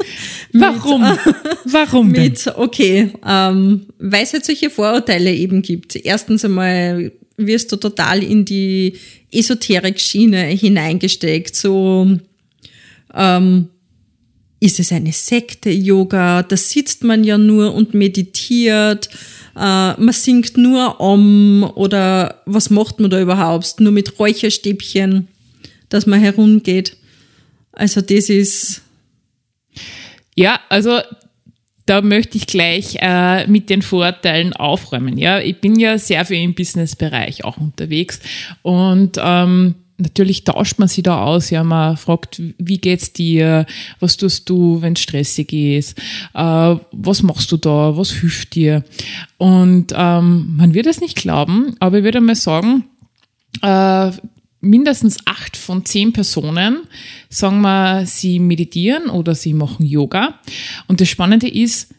Warum? 0.52 1.02
Mit, 1.02 1.18
Warum 1.64 2.12
denn? 2.12 2.24
Mit, 2.24 2.52
okay, 2.56 3.10
ähm, 3.26 3.86
weil 3.98 4.24
es 4.24 4.32
halt 4.32 4.44
solche 4.44 4.68
Vorurteile 4.68 5.32
eben 5.32 5.62
gibt. 5.62 5.96
Erstens 5.96 6.44
einmal 6.44 7.12
wirst 7.46 7.72
du 7.72 7.76
total 7.76 8.22
in 8.22 8.44
die 8.44 8.94
Esoterik-Schiene 9.32 10.44
hineingesteckt, 10.46 11.54
so 11.54 12.18
ähm, 13.14 13.68
ist 14.60 14.78
es 14.78 14.92
eine 14.92 15.12
Sekte 15.12 15.70
Yoga? 15.70 16.42
Da 16.42 16.56
sitzt 16.56 17.02
man 17.02 17.24
ja 17.24 17.38
nur 17.38 17.74
und 17.74 17.94
meditiert. 17.94 19.08
Äh, 19.56 19.94
man 20.00 20.12
singt 20.12 20.56
nur 20.56 21.00
um 21.00 21.64
oder 21.74 22.42
was 22.44 22.70
macht 22.70 23.00
man 23.00 23.10
da 23.10 23.20
überhaupt? 23.20 23.80
Nur 23.80 23.92
mit 23.92 24.18
Räucherstäbchen, 24.18 25.28
dass 25.88 26.06
man 26.06 26.20
herumgeht. 26.20 26.96
Also 27.72 28.02
das 28.02 28.28
ist. 28.28 28.82
Ja, 30.36 30.60
also 30.68 31.00
da 31.90 32.02
möchte 32.02 32.38
ich 32.38 32.46
gleich 32.46 32.98
äh, 33.00 33.48
mit 33.48 33.68
den 33.68 33.82
Vorteilen 33.82 34.52
aufräumen. 34.52 35.18
Ja, 35.18 35.40
ich 35.40 35.60
bin 35.60 35.76
ja 35.76 35.98
sehr 35.98 36.24
viel 36.24 36.40
im 36.40 36.54
Businessbereich 36.54 37.44
auch 37.44 37.56
unterwegs 37.56 38.20
und 38.62 39.18
ähm, 39.20 39.74
natürlich 39.98 40.44
tauscht 40.44 40.78
man 40.78 40.86
sich 40.86 41.02
da 41.02 41.24
aus. 41.24 41.50
Ja, 41.50 41.64
man 41.64 41.96
fragt, 41.96 42.40
wie 42.58 42.78
geht's 42.78 43.12
dir? 43.12 43.66
Was 43.98 44.16
tust 44.16 44.48
du, 44.48 44.80
wenn 44.82 44.92
es 44.92 45.00
stressig 45.00 45.52
ist? 45.52 45.98
Äh, 46.32 46.76
was 46.92 47.24
machst 47.24 47.50
du 47.50 47.56
da? 47.56 47.96
Was 47.96 48.12
hilft 48.12 48.54
dir? 48.54 48.84
Und 49.38 49.92
ähm, 49.92 50.54
man 50.58 50.74
wird 50.74 50.86
es 50.86 51.00
nicht 51.00 51.16
glauben, 51.16 51.74
aber 51.80 51.98
ich 51.98 52.04
würde 52.04 52.20
mal 52.20 52.36
sagen, 52.36 52.84
äh, 53.62 54.12
mindestens 54.60 55.18
acht 55.24 55.56
von 55.56 55.84
zehn 55.84 56.12
Personen 56.12 56.80
sagen 57.28 57.60
wir, 57.62 58.06
sie 58.06 58.38
meditieren 58.38 59.08
oder 59.08 59.34
sie 59.34 59.54
machen 59.54 59.86
Yoga. 59.86 60.40
Und 60.86 61.00
das 61.00 61.08
Spannende 61.08 61.48
ist, 61.48 61.94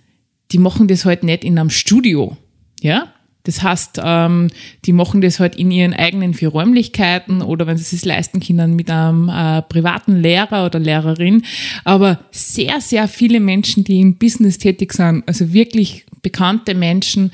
die 0.51 0.58
machen 0.58 0.88
das 0.88 1.06
halt 1.06 1.24
nicht 1.24 1.44
in 1.44 1.58
einem 1.58 1.70
Studio. 1.70 2.38
Ja, 2.82 3.13
das 3.44 3.63
heißt, 3.63 4.00
ähm, 4.03 4.50
die 4.86 4.94
machen 4.94 5.22
das 5.22 5.39
halt 5.39 5.56
in 5.56 5.72
ihren 5.72 5.94
eigenen 5.94 6.34
vier 6.34 6.50
Räumlichkeiten 6.50 7.41
oder 7.41 7.65
wenn 7.65 7.77
sie 7.77 7.96
es 7.96 8.06
leisten 8.06 8.39
können 8.39 8.75
mit 8.75 8.91
einem 8.91 9.30
äh, 9.30 9.63
privaten 9.63 10.22
Lehrer 10.22 10.65
oder 10.65 10.80
Lehrerin. 10.80 11.44
Aber 11.84 12.20
sehr, 12.32 12.82
sehr 12.82 13.08
viele 13.08 13.39
Menschen, 13.39 13.84
die 13.84 14.00
im 14.00 14.18
Business 14.18 14.58
tätig 14.60 14.94
sind, 14.94 15.24
also 15.27 15.53
wirklich 15.53 16.06
bekannte 16.22 16.75
Menschen, 16.75 17.32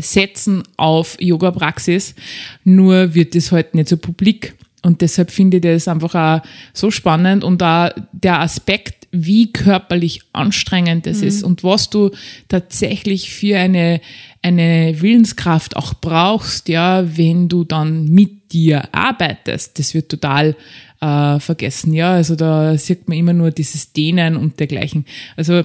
setzen 0.00 0.64
auf 0.76 1.16
Yoga-Praxis. 1.20 2.16
Nur 2.64 3.14
wird 3.14 3.36
das 3.36 3.52
halt 3.52 3.74
nicht 3.74 3.88
so 3.88 3.96
publik. 3.96 4.54
Und 4.84 5.00
deshalb 5.00 5.30
finde 5.30 5.56
ich 5.56 5.62
das 5.62 5.88
einfach 5.88 6.14
auch 6.14 6.46
so 6.74 6.90
spannend 6.90 7.42
und 7.42 7.62
da 7.62 7.94
der 8.12 8.40
Aspekt, 8.40 9.08
wie 9.12 9.50
körperlich 9.50 10.20
anstrengend 10.32 11.06
das 11.06 11.22
mhm. 11.22 11.28
ist 11.28 11.42
und 11.42 11.64
was 11.64 11.88
du 11.88 12.10
tatsächlich 12.48 13.32
für 13.32 13.58
eine, 13.58 14.00
eine 14.42 15.00
Willenskraft 15.00 15.76
auch 15.76 15.94
brauchst, 15.94 16.68
ja, 16.68 17.16
wenn 17.16 17.48
du 17.48 17.64
dann 17.64 18.06
mit 18.06 18.52
dir 18.52 18.88
arbeitest. 18.92 19.78
Das 19.78 19.94
wird 19.94 20.10
total 20.10 20.54
äh, 21.00 21.40
vergessen, 21.40 21.94
ja. 21.94 22.12
Also 22.12 22.36
da 22.36 22.76
sieht 22.76 23.08
man 23.08 23.16
immer 23.16 23.32
nur 23.32 23.52
dieses 23.52 23.92
Dehnen 23.92 24.36
und 24.36 24.60
dergleichen. 24.60 25.06
Also 25.36 25.62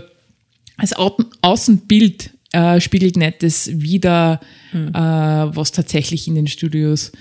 als 0.77 0.93
Außenbild 1.41 2.31
äh, 2.51 2.81
spiegelt 2.81 3.15
nicht 3.15 3.43
das 3.43 3.69
wieder, 3.73 4.39
mhm. 4.73 4.89
äh, 4.89 4.95
was 5.55 5.71
tatsächlich 5.71 6.27
in 6.27 6.35
den 6.35 6.47
Studios 6.47 7.11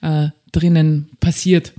äh, 0.00 0.28
drinnen 0.52 1.10
passiert. 1.20 1.72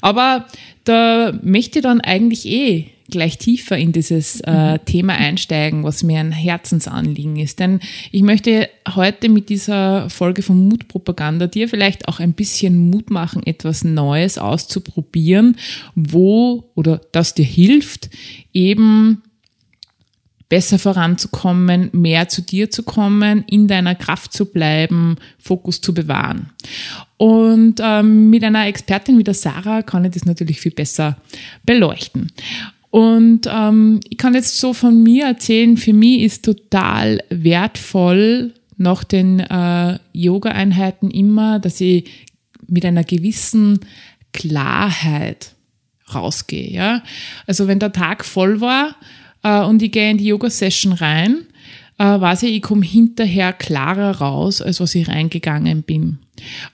Aber 0.00 0.46
da 0.84 1.32
möchte 1.42 1.78
ich 1.78 1.82
dann 1.82 2.00
eigentlich 2.00 2.46
eh 2.46 2.92
gleich 3.10 3.38
tiefer 3.38 3.76
in 3.76 3.92
dieses 3.92 4.40
äh, 4.40 4.72
mhm. 4.72 4.84
Thema 4.84 5.14
einsteigen, 5.14 5.84
was 5.84 6.02
mir 6.02 6.18
ein 6.18 6.32
Herzensanliegen 6.32 7.36
ist. 7.36 7.60
Denn 7.60 7.80
ich 8.10 8.22
möchte 8.22 8.68
heute 8.94 9.28
mit 9.28 9.48
dieser 9.48 10.08
Folge 10.10 10.42
von 10.42 10.68
Mutpropaganda 10.68 11.46
dir 11.46 11.68
vielleicht 11.68 12.08
auch 12.08 12.20
ein 12.20 12.32
bisschen 12.32 12.90
Mut 12.90 13.10
machen, 13.10 13.46
etwas 13.46 13.84
Neues 13.84 14.38
auszuprobieren, 14.38 15.56
wo 15.94 16.64
oder 16.74 17.00
das 17.12 17.34
dir 17.34 17.44
hilft, 17.44 18.10
eben 18.52 19.22
besser 20.52 20.78
voranzukommen, 20.78 21.88
mehr 21.94 22.28
zu 22.28 22.42
dir 22.42 22.70
zu 22.70 22.82
kommen, 22.82 23.42
in 23.48 23.68
deiner 23.68 23.94
Kraft 23.94 24.34
zu 24.34 24.44
bleiben, 24.44 25.16
Fokus 25.38 25.80
zu 25.80 25.94
bewahren. 25.94 26.50
Und 27.16 27.76
ähm, 27.82 28.28
mit 28.28 28.44
einer 28.44 28.66
Expertin 28.66 29.16
wie 29.16 29.24
der 29.24 29.32
Sarah 29.32 29.80
kann 29.80 30.04
ich 30.04 30.10
das 30.10 30.26
natürlich 30.26 30.60
viel 30.60 30.72
besser 30.72 31.16
beleuchten. 31.64 32.32
Und 32.90 33.48
ähm, 33.50 34.00
ich 34.10 34.18
kann 34.18 34.34
jetzt 34.34 34.58
so 34.58 34.74
von 34.74 35.02
mir 35.02 35.24
erzählen, 35.24 35.78
für 35.78 35.94
mich 35.94 36.20
ist 36.20 36.44
total 36.44 37.20
wertvoll 37.30 38.52
nach 38.76 39.04
den 39.04 39.40
äh, 39.40 39.98
Yoga-Einheiten 40.12 41.10
immer, 41.10 41.60
dass 41.60 41.80
ich 41.80 42.28
mit 42.66 42.84
einer 42.84 43.04
gewissen 43.04 43.80
Klarheit 44.34 45.54
rausgehe. 46.14 46.70
Ja? 46.70 47.02
Also 47.46 47.68
wenn 47.68 47.78
der 47.78 47.92
Tag 47.92 48.22
voll 48.22 48.60
war 48.60 48.94
äh, 49.42 49.62
und 49.64 49.82
ich 49.82 49.92
gehe 49.92 50.10
in 50.10 50.18
die 50.18 50.26
Yoga-Session 50.26 50.92
rein, 50.92 51.46
äh, 51.98 52.04
weiß 52.04 52.44
ich, 52.44 52.56
ich 52.56 52.62
komme 52.62 52.84
hinterher 52.84 53.52
klarer 53.52 54.18
raus, 54.18 54.60
als 54.62 54.80
was 54.80 54.94
ich 54.94 55.08
reingegangen 55.08 55.82
bin. 55.82 56.18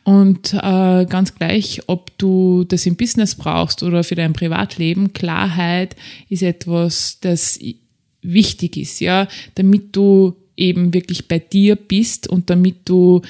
Und 0.05 0.55
äh, 0.55 1.05
ganz 1.07 1.35
gleich, 1.35 1.83
ob 1.87 2.17
du 2.19 2.65
das 2.65 2.87
im 2.87 2.97
Business 2.97 3.35
brauchst 3.35 3.83
oder 3.83 4.05
für 4.05 4.15
dein 4.15 4.33
Privatleben, 4.33 5.13
Klarheit 5.13 5.97
ist 6.29 6.43
etwas, 6.43 7.19
das 7.21 7.59
wichtig 8.23 8.77
ist, 8.77 9.01
ja, 9.01 9.29
damit 9.55 9.95
du 9.95 10.37
eben 10.57 10.93
wirklich 10.93 11.29
bei 11.29 11.39
dir 11.39 11.77
bist 11.77 12.27
und 12.29 12.51
damit 12.51 12.89
du 12.89 13.23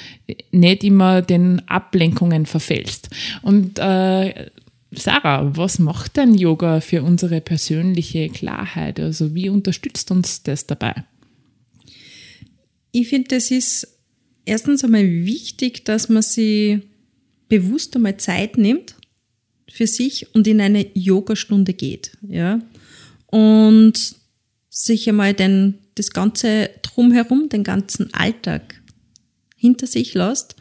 nicht 0.50 0.84
immer 0.84 1.20
den 1.20 1.68
Ablenkungen 1.68 2.46
verfällst. 2.46 3.10
Und 3.42 3.78
äh, 3.78 4.46
Sarah, 4.90 5.54
was 5.56 5.78
macht 5.78 6.16
denn 6.16 6.34
Yoga 6.34 6.80
für 6.80 7.02
unsere 7.02 7.40
persönliche 7.40 8.28
Klarheit? 8.30 8.98
Also 8.98 9.34
wie 9.34 9.48
unterstützt 9.50 10.10
uns 10.10 10.42
das 10.42 10.66
dabei? 10.66 11.04
Ich 12.92 13.08
finde, 13.08 13.28
das 13.28 13.50
ist 13.50 13.98
erstens 14.46 14.82
einmal 14.82 15.04
wichtig, 15.04 15.84
dass 15.84 16.08
man 16.08 16.22
sich 16.22 16.80
bewusst 17.48 17.94
einmal 17.96 18.16
Zeit 18.16 18.56
nimmt 18.56 18.96
für 19.70 19.86
sich 19.86 20.34
und 20.34 20.46
in 20.46 20.60
eine 20.60 20.86
Yogastunde 20.94 21.74
geht, 21.74 22.16
ja. 22.26 22.60
Und 23.26 24.16
sich 24.70 25.08
einmal 25.08 25.34
den, 25.34 25.74
das 25.96 26.10
ganze 26.10 26.70
drumherum, 26.80 27.50
den 27.50 27.62
ganzen 27.62 28.12
Alltag 28.14 28.80
hinter 29.56 29.86
sich 29.86 30.14
lässt. 30.14 30.56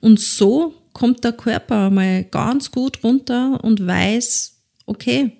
Und 0.00 0.18
so 0.18 0.74
kommt 0.98 1.22
der 1.22 1.32
Körper 1.32 1.90
mal 1.90 2.24
ganz 2.24 2.72
gut 2.72 3.04
runter 3.04 3.62
und 3.62 3.86
weiß, 3.86 4.56
okay, 4.84 5.30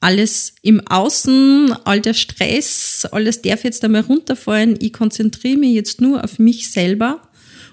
alles 0.00 0.56
im 0.62 0.84
Außen, 0.88 1.72
all 1.84 2.00
der 2.00 2.14
Stress, 2.14 3.06
alles 3.12 3.42
darf 3.42 3.62
jetzt 3.62 3.84
einmal 3.84 4.00
runterfallen. 4.00 4.76
Ich 4.80 4.92
konzentriere 4.92 5.56
mich 5.56 5.74
jetzt 5.74 6.00
nur 6.00 6.24
auf 6.24 6.40
mich 6.40 6.72
selber. 6.72 7.22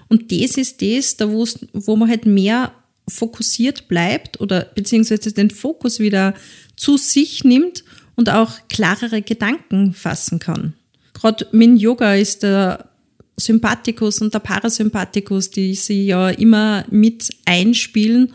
Und 0.08 0.30
das 0.30 0.56
ist 0.56 0.80
das, 0.82 1.16
da 1.16 1.28
wo 1.32 1.96
man 1.96 2.08
halt 2.08 2.26
mehr 2.26 2.72
fokussiert 3.08 3.88
bleibt 3.88 4.40
oder 4.40 4.66
beziehungsweise 4.76 5.32
den 5.32 5.50
Fokus 5.50 5.98
wieder 5.98 6.32
zu 6.76 6.96
sich 6.96 7.42
nimmt 7.42 7.82
und 8.14 8.30
auch 8.30 8.52
klarere 8.68 9.20
Gedanken 9.20 9.94
fassen 9.94 10.38
kann. 10.38 10.74
Gerade 11.12 11.48
mit 11.50 11.80
Yoga 11.80 12.14
ist 12.14 12.44
der 12.44 12.91
Sympathikus 13.36 14.20
und 14.20 14.34
der 14.34 14.40
Parasympathikus, 14.40 15.50
die 15.50 15.74
sie 15.74 16.06
ja 16.06 16.30
immer 16.30 16.84
mit 16.90 17.30
einspielen, 17.44 18.32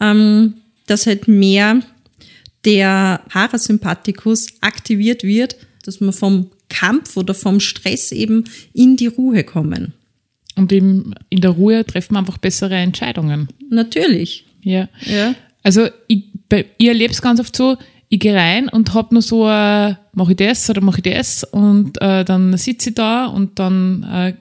ähm, 0.00 0.54
dass 0.86 1.06
halt 1.06 1.28
mehr 1.28 1.80
der 2.64 3.22
Parasympathikus 3.28 4.48
aktiviert 4.60 5.22
wird, 5.24 5.56
dass 5.84 6.00
wir 6.00 6.12
vom 6.12 6.50
Kampf 6.68 7.16
oder 7.16 7.34
vom 7.34 7.60
Stress 7.60 8.12
eben 8.12 8.44
in 8.74 8.96
die 8.96 9.06
Ruhe 9.06 9.44
kommen. 9.44 9.94
Und 10.56 10.72
in, 10.72 11.14
in 11.30 11.40
der 11.40 11.52
Ruhe 11.52 11.84
treffen 11.84 12.14
wir 12.14 12.18
einfach 12.18 12.38
bessere 12.38 12.74
Entscheidungen. 12.74 13.48
Natürlich. 13.70 14.44
Ja. 14.62 14.88
ja. 15.04 15.34
Also 15.62 15.88
ich, 16.08 16.24
ich 16.78 16.88
erlebe 16.88 17.12
es 17.12 17.22
ganz 17.22 17.40
oft 17.40 17.54
so, 17.54 17.76
ich 18.08 18.20
gehe 18.20 18.34
rein 18.34 18.68
und 18.68 18.94
hab 18.94 19.12
nur 19.12 19.22
so, 19.22 19.48
äh, 19.48 19.94
mache 20.12 20.32
ich 20.32 20.36
das 20.36 20.68
oder 20.70 20.80
mache 20.80 21.00
ich 21.04 21.12
das 21.12 21.44
und 21.44 22.00
äh, 22.00 22.24
dann 22.24 22.56
sitze 22.56 22.90
ich 22.90 22.94
da 22.94 23.26
und 23.26 23.58
dann 23.58 24.02
äh, 24.04 24.34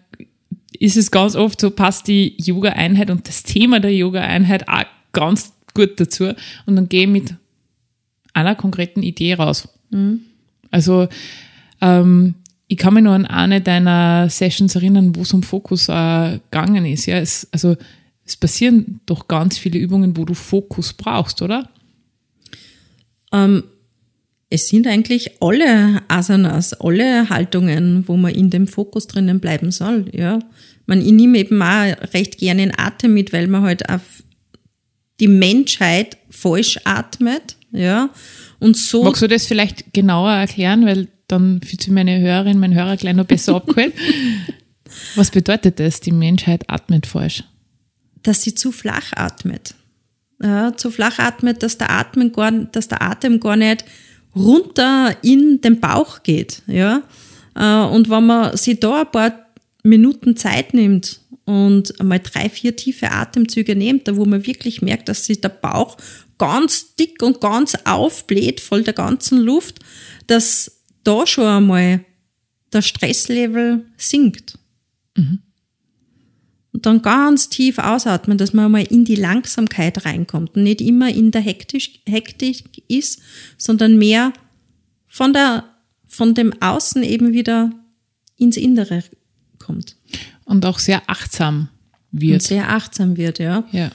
ist 0.80 0.98
es 0.98 1.12
ganz 1.12 1.36
oft 1.36 1.60
so, 1.60 1.72
passt 1.72 2.08
die 2.08 2.36
Yoga-Einheit 2.38 3.10
und 3.10 3.28
das 3.28 3.44
Thema 3.44 3.80
der 3.80 3.94
Yoga-Einheit 3.94 4.68
auch 4.70 4.86
ganz 5.12 5.54
gut 5.74 6.00
dazu 6.00 6.34
und 6.66 6.76
dann 6.76 6.88
gehe 6.88 7.04
ich 7.04 7.10
mit 7.10 7.36
einer 8.34 8.56
konkreten 8.56 9.04
Idee 9.04 9.34
raus. 9.34 9.68
Mhm. 9.90 10.22
Also 10.72 11.08
ähm, 11.82 12.36
ich 12.68 12.78
kann 12.78 12.94
mich 12.94 13.04
nur 13.04 13.14
an 13.14 13.26
eine 13.26 13.62
deiner 13.62 14.30
Sessions 14.30 14.76
erinnern, 14.76 15.16
wo 15.16 15.22
es 15.22 15.34
um 15.34 15.44
Fokus 15.44 15.90
äh, 15.90 16.40
gegangen 16.52 16.86
ist. 16.86 17.06
Ja, 17.06 17.18
es, 17.18 17.48
also 17.52 17.76
es 18.26 18.36
passieren 18.36 19.00
doch 19.06 19.28
ganz 19.28 19.58
viele 19.58 19.80
Übungen, 19.80 20.18
wo 20.18 20.26
du 20.26 20.34
Fokus 20.34 20.94
brauchst, 20.94 21.42
oder? 21.42 21.70
Ähm, 23.46 23.64
es 24.50 24.70
sind 24.70 24.88
eigentlich 24.88 25.42
alle 25.42 26.02
Asanas, 26.08 26.74
alle 26.74 27.30
Haltungen, 27.30 28.08
wo 28.08 28.16
man 28.16 28.34
in 28.34 28.50
dem 28.50 28.68
Fokus 28.68 29.08
drinnen 29.08 29.40
bleiben 29.40 29.72
soll. 29.72 30.06
Ja, 30.14 30.40
man 30.86 31.02
ich 31.02 31.12
nehme 31.12 31.40
eben 31.40 31.62
auch 31.62 31.96
recht 32.14 32.38
gerne 32.38 32.62
den 32.62 32.80
Atem 32.80 33.14
mit, 33.14 33.34
weil 33.34 33.48
man 33.48 33.64
halt 33.64 33.90
auf 33.90 34.24
die 35.20 35.28
Menschheit 35.28 36.18
falsch 36.30 36.80
atmet. 36.86 37.58
Ja, 37.72 38.10
und 38.60 38.78
so. 38.78 39.04
Magst 39.04 39.22
du 39.22 39.28
das 39.28 39.46
vielleicht 39.46 39.94
genauer 39.94 40.32
erklären, 40.32 40.86
weil 40.86 41.10
dann 41.28 41.62
fühlt 41.62 41.82
sich 41.82 41.92
meine 41.92 42.20
Hörerin, 42.20 42.60
mein 42.60 42.74
Hörer 42.74 42.96
gleich 42.96 43.16
noch 43.16 43.26
besser 43.26 43.56
abgeholt. 43.56 43.94
Was 45.16 45.32
bedeutet 45.32 45.80
das, 45.82 46.00
die 46.00 46.14
Menschheit 46.14 46.70
atmet 46.70 47.06
falsch? 47.06 47.44
Dass 48.24 48.42
sie 48.42 48.56
zu 48.56 48.72
flach 48.72 49.12
atmet. 49.14 49.76
Ja, 50.42 50.76
zu 50.78 50.92
flach 50.92 51.18
atmet, 51.18 51.64
dass 51.64 51.78
der, 51.78 51.90
Atmen 51.90 52.32
gar, 52.32 52.52
dass 52.52 52.88
der 52.88 53.02
Atem 53.02 53.40
gar 53.40 53.56
nicht 53.56 53.86
runter 54.36 55.16
in 55.24 55.62
den 55.62 55.80
Bauch 55.80 56.22
geht. 56.24 56.62
Ja? 56.68 57.02
Äh, 57.56 57.86
und 57.90 58.10
wenn 58.10 58.26
man 58.26 58.56
sich 58.56 58.80
da 58.80 59.02
ein 59.02 59.12
paar 59.12 59.48
Minuten 59.84 60.38
Zeit 60.38 60.74
nimmt 60.74 61.22
und 61.46 62.00
einmal 62.00 62.20
drei, 62.20 62.50
vier 62.50 62.76
tiefe 62.76 63.12
Atemzüge 63.12 63.76
nimmt, 63.76 64.08
da 64.08 64.16
wo 64.16 64.26
man 64.26 64.46
wirklich 64.46 64.82
merkt, 64.82 65.10
dass 65.10 65.26
sich 65.26 65.42
der 65.42 65.50
Bauch 65.50 65.98
ganz 66.38 66.96
dick 66.96 67.24
und 67.24 67.42
ganz 67.42 67.76
aufbläht, 67.86 68.60
voll 68.60 68.84
der 68.84 68.94
ganzen 68.94 69.40
Luft, 69.40 69.80
dass 70.28 70.84
da 71.04 71.26
schon 71.26 71.46
einmal 71.46 72.06
der 72.74 72.82
Stresslevel 72.82 73.86
sinkt. 73.98 74.60
Mhm. 75.16 75.40
Und 76.78 76.86
dann 76.86 77.02
ganz 77.02 77.50
tief 77.50 77.80
ausatmen, 77.80 78.38
dass 78.38 78.54
man 78.54 78.66
einmal 78.66 78.84
in 78.84 79.04
die 79.04 79.16
Langsamkeit 79.16 80.06
reinkommt 80.06 80.56
und 80.56 80.62
nicht 80.62 80.80
immer 80.80 81.10
in 81.10 81.32
der 81.32 81.42
Hektik, 81.42 82.02
Hektik 82.06 82.84
ist, 82.88 83.20
sondern 83.58 83.98
mehr 83.98 84.32
von, 85.08 85.34
der, 85.34 85.64
von 86.06 86.36
dem 86.36 86.54
Außen 86.62 87.02
eben 87.02 87.34
wieder 87.34 87.72
ins 88.36 88.58
Innere 88.58 89.04
kommt. 89.58 89.96
Und 90.46 90.68
auch 90.68 90.78
sehr 90.78 91.02
achtsam 91.08 91.70
wird. 92.12 92.44
Und 92.44 92.48
sehr 92.48 92.70
achtsam 92.70 93.18
wird, 93.18 93.40
ja. 93.40 93.64
Ja. 93.72 93.90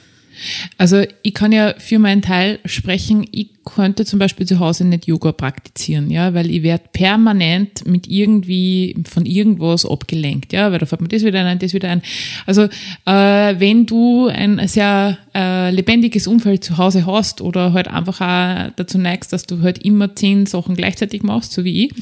Also 0.78 1.04
ich 1.22 1.34
kann 1.34 1.52
ja 1.52 1.74
für 1.78 1.98
meinen 1.98 2.22
Teil 2.22 2.58
sprechen, 2.64 3.26
ich 3.30 3.48
könnte 3.64 4.04
zum 4.04 4.18
Beispiel 4.18 4.46
zu 4.46 4.58
Hause 4.58 4.84
nicht 4.84 5.06
Yoga 5.06 5.32
praktizieren, 5.32 6.10
ja, 6.10 6.34
weil 6.34 6.50
ich 6.50 6.62
werde 6.62 6.84
permanent 6.92 7.86
mit 7.86 8.08
irgendwie 8.08 8.96
von 9.08 9.24
irgendwas 9.24 9.86
abgelenkt, 9.86 10.52
ja, 10.52 10.72
weil 10.72 10.78
da 10.78 10.86
fällt 10.86 11.00
mir 11.00 11.08
das 11.08 11.24
wieder 11.24 11.44
ein, 11.44 11.58
das 11.58 11.72
wieder 11.72 11.90
ein. 11.90 12.02
Also 12.46 12.62
äh, 13.06 13.54
wenn 13.58 13.86
du 13.86 14.26
ein 14.26 14.66
sehr 14.66 15.18
äh, 15.34 15.70
lebendiges 15.70 16.26
Umfeld 16.26 16.64
zu 16.64 16.78
Hause 16.78 17.06
hast 17.06 17.40
oder 17.40 17.72
halt 17.72 17.88
einfach 17.88 18.20
auch 18.20 18.72
dazu 18.76 18.98
neigst, 18.98 19.32
dass 19.32 19.46
du 19.46 19.62
halt 19.62 19.78
immer 19.78 20.14
zehn 20.14 20.46
Sachen 20.46 20.74
gleichzeitig 20.74 21.22
machst, 21.22 21.52
so 21.52 21.64
wie 21.64 21.86
ich, 21.86 21.94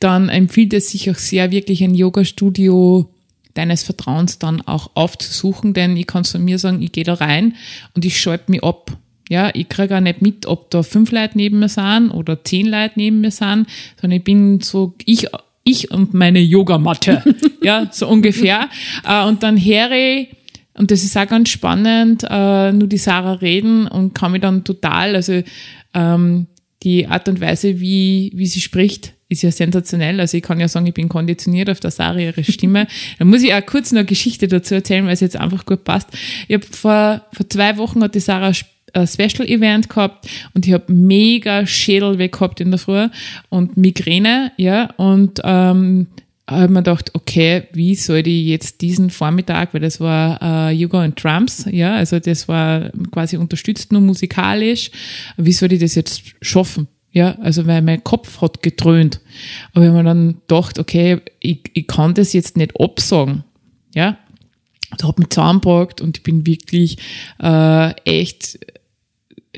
dann 0.00 0.28
empfiehlt 0.28 0.74
es 0.74 0.90
sich 0.90 1.10
auch 1.10 1.16
sehr 1.16 1.50
wirklich 1.50 1.82
ein 1.84 1.94
Yoga-Studio 1.94 3.08
deines 3.56 3.82
Vertrauens 3.82 4.38
dann 4.38 4.60
auch 4.62 4.90
aufzusuchen, 4.94 5.74
denn 5.74 5.96
ich 5.96 6.06
kann 6.06 6.24
von 6.24 6.44
mir 6.44 6.58
sagen, 6.58 6.82
ich 6.82 6.92
gehe 6.92 7.04
da 7.04 7.14
rein 7.14 7.54
und 7.94 8.04
ich 8.04 8.20
schalte 8.20 8.50
mich 8.50 8.62
ab. 8.62 8.96
Ja, 9.28 9.50
ich 9.52 9.68
kriege 9.68 9.96
auch 9.96 10.00
nicht 10.00 10.22
mit, 10.22 10.46
ob 10.46 10.70
da 10.70 10.82
fünf 10.82 11.10
Leute 11.10 11.36
neben 11.36 11.58
mir 11.58 11.68
sind 11.68 12.10
oder 12.10 12.44
zehn 12.44 12.66
Leute 12.66 12.92
neben 12.96 13.20
mir 13.20 13.32
sind, 13.32 13.66
sondern 14.00 14.18
ich 14.18 14.24
bin 14.24 14.60
so, 14.60 14.94
ich, 15.04 15.26
ich 15.64 15.90
und 15.90 16.14
meine 16.14 16.38
Yogamatte. 16.38 17.24
ja, 17.62 17.88
so 17.90 18.06
ungefähr. 18.06 18.68
Äh, 19.04 19.24
und 19.24 19.42
dann 19.42 19.58
höre 19.58 20.26
und 20.74 20.90
das 20.90 21.04
ist 21.04 21.16
auch 21.16 21.26
ganz 21.26 21.48
spannend, 21.48 22.24
äh, 22.28 22.72
nur 22.72 22.86
die 22.86 22.98
Sarah 22.98 23.32
reden 23.32 23.88
und 23.88 24.14
kann 24.14 24.32
mich 24.32 24.42
dann 24.42 24.62
total, 24.62 25.16
also 25.16 25.42
ähm, 25.94 26.46
die 26.82 27.06
Art 27.06 27.28
und 27.28 27.40
Weise, 27.40 27.80
wie, 27.80 28.30
wie 28.34 28.46
sie 28.46 28.60
spricht, 28.60 29.14
ist 29.28 29.42
ja 29.42 29.50
sensationell. 29.50 30.20
Also 30.20 30.36
ich 30.36 30.42
kann 30.42 30.60
ja 30.60 30.68
sagen, 30.68 30.86
ich 30.86 30.94
bin 30.94 31.08
konditioniert 31.08 31.68
auf 31.70 31.80
der 31.80 31.90
Sarah 31.90 32.18
ihre 32.18 32.44
Stimme. 32.44 32.86
da 33.18 33.24
muss 33.24 33.42
ich 33.42 33.52
auch 33.54 33.64
kurz 33.64 33.92
noch 33.92 34.00
eine 34.00 34.06
Geschichte 34.06 34.48
dazu 34.48 34.74
erzählen, 34.74 35.06
weil 35.06 35.14
es 35.14 35.20
jetzt 35.20 35.36
einfach 35.36 35.66
gut 35.66 35.84
passt. 35.84 36.08
Ich 36.48 36.54
habe 36.54 36.66
vor, 36.66 37.22
vor 37.32 37.48
zwei 37.48 37.76
Wochen 37.76 38.02
hat 38.02 38.14
die 38.14 38.20
Sarah 38.20 38.52
ein 38.92 39.06
Special 39.06 39.46
Event 39.48 39.88
gehabt 39.88 40.28
und 40.54 40.66
ich 40.66 40.72
habe 40.72 40.92
mega 40.92 41.66
Schädelweh 41.66 42.28
gehabt 42.28 42.60
in 42.60 42.70
der 42.70 42.78
Früh 42.78 43.08
und 43.48 43.76
Migräne, 43.76 44.52
ja, 44.56 44.90
und 44.96 45.40
ähm, 45.44 46.06
habe 46.48 46.72
mir 46.72 46.80
gedacht, 46.82 47.10
okay, 47.14 47.64
wie 47.72 47.94
soll 47.94 48.26
ich 48.26 48.46
jetzt 48.46 48.80
diesen 48.80 49.10
Vormittag, 49.10 49.74
weil 49.74 49.80
das 49.80 50.00
war 50.00 50.40
äh, 50.40 50.72
Yoga 50.72 51.04
und 51.04 51.22
Drums, 51.22 51.66
ja, 51.70 51.96
also 51.96 52.20
das 52.20 52.48
war 52.48 52.90
quasi 53.10 53.36
unterstützt 53.36 53.92
nur 53.92 54.00
musikalisch, 54.00 54.90
wie 55.36 55.52
soll 55.52 55.72
ich 55.72 55.80
das 55.80 55.94
jetzt 55.96 56.22
schaffen? 56.40 56.88
Ja, 57.16 57.34
also 57.40 57.66
weil 57.66 57.80
mein 57.80 58.04
Kopf 58.04 58.42
hat 58.42 58.62
gedröhnt. 58.62 59.22
Aber 59.72 59.86
habe 59.86 59.96
mir 59.96 60.04
dann 60.04 60.36
gedacht, 60.46 60.78
okay, 60.78 61.22
ich, 61.40 61.60
ich 61.72 61.86
kann 61.86 62.12
das 62.12 62.34
jetzt 62.34 62.58
nicht 62.58 62.78
absagen. 62.78 63.42
Ja, 63.94 64.18
da 64.98 65.08
hat 65.08 65.18
mich 65.18 65.30
zusammengebracht 65.30 66.02
und 66.02 66.18
ich 66.18 66.22
bin 66.22 66.44
wirklich 66.44 66.98
äh, 67.42 67.92
echt, 68.04 68.58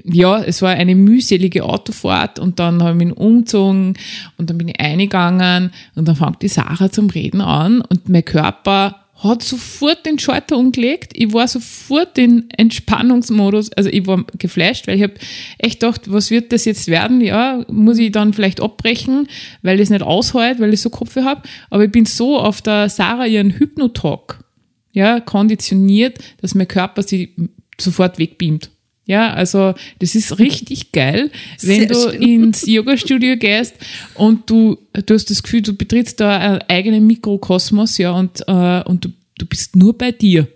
ja, 0.05 0.40
es 0.40 0.62
war 0.62 0.71
eine 0.71 0.94
mühselige 0.94 1.64
Autofahrt 1.64 2.38
und 2.38 2.61
dann 2.61 2.81
habe 2.81 2.97
ich 2.97 3.09
mich 3.09 3.16
umgezogen 3.16 3.94
und 4.37 4.49
dann 4.49 4.57
bin 4.57 4.68
ich 4.68 4.79
eingegangen 4.79 5.73
und 5.97 6.07
dann 6.07 6.14
fängt 6.14 6.42
die 6.42 6.47
Sarah 6.47 6.92
zum 6.92 7.11
Reden 7.11 7.40
an 7.40 7.81
und 7.81 8.09
mein 8.09 8.25
Körper 8.25 9.08
hat 9.19 9.43
sofort 9.43 10.07
den 10.07 10.19
Schalter 10.19 10.57
umgelegt. 10.57 11.13
Ich 11.15 11.33
war 11.33 11.49
sofort 11.49 12.17
in 12.19 12.49
Entspannungsmodus. 12.51 13.73
Also 13.73 13.91
ich 13.91 14.07
war 14.07 14.25
geflasht, 14.39 14.87
weil 14.87 14.97
ich 14.97 15.03
habe 15.03 15.15
echt 15.59 15.81
gedacht, 15.81 16.11
was 16.13 16.31
wird 16.31 16.53
das 16.53 16.65
jetzt 16.65 16.87
werden? 16.87 17.21
Ja, 17.21 17.65
muss 17.69 17.99
ich 17.99 18.13
dann 18.13 18.33
vielleicht 18.33 18.61
abbrechen, 18.61 19.27
weil 19.63 19.81
es 19.81 19.91
nicht 19.91 20.03
aushält, 20.03 20.61
weil 20.61 20.73
ich 20.73 20.81
so 20.81 20.91
Kopf 20.91 21.17
habe. 21.17 21.43
Aber 21.69 21.85
ich 21.85 21.91
bin 21.91 22.07
so 22.07 22.39
auf 22.39 22.63
der 22.63 22.89
Sarah 22.89 23.27
ihren 23.27 23.59
Hypnotalk 23.59 24.45
ja, 24.93 25.21
konditioniert, 25.21 26.19
dass 26.41 26.55
mein 26.55 26.69
Körper 26.69 27.03
sie 27.03 27.35
sofort 27.81 28.19
wegbeamt. 28.19 28.71
Ja, 29.09 29.33
also 29.33 29.75
das 30.01 30.14
ist 30.14 30.38
richtig 30.38 30.92
geil, 30.92 31.33
wenn 31.62 31.81
Sehr 31.81 31.88
du 31.88 32.11
schön. 32.11 32.23
ins 32.23 32.66
Yoga-Studio 32.66 33.37
gehst 33.38 33.75
und 34.14 34.49
du, 34.51 34.77
du 34.92 35.14
hast 35.14 35.31
das 35.31 35.42
Gefühl, 35.42 35.62
du 35.62 35.73
betrittst 35.73 36.21
da 36.21 36.37
einen 36.37 36.61
eigenen 36.68 37.07
Mikrokosmos, 37.07 37.97
ja, 37.97 38.12
und, 38.12 38.42
äh, 38.47 38.83
und 38.83 39.07
du, 39.07 39.09
du 39.38 39.47
bist 39.47 39.75
nur 39.77 39.97
bei 39.97 40.12
dir. 40.12 40.47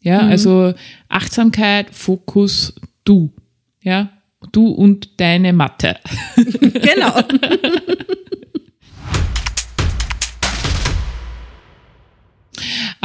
Ja, 0.00 0.22
mhm. 0.22 0.30
also 0.30 0.74
Achtsamkeit, 1.08 1.94
Fokus, 1.94 2.74
du. 3.04 3.32
Ja, 3.82 4.10
du 4.50 4.66
und 4.66 5.20
deine 5.20 5.52
Matte. 5.52 5.96
genau. 6.36 7.20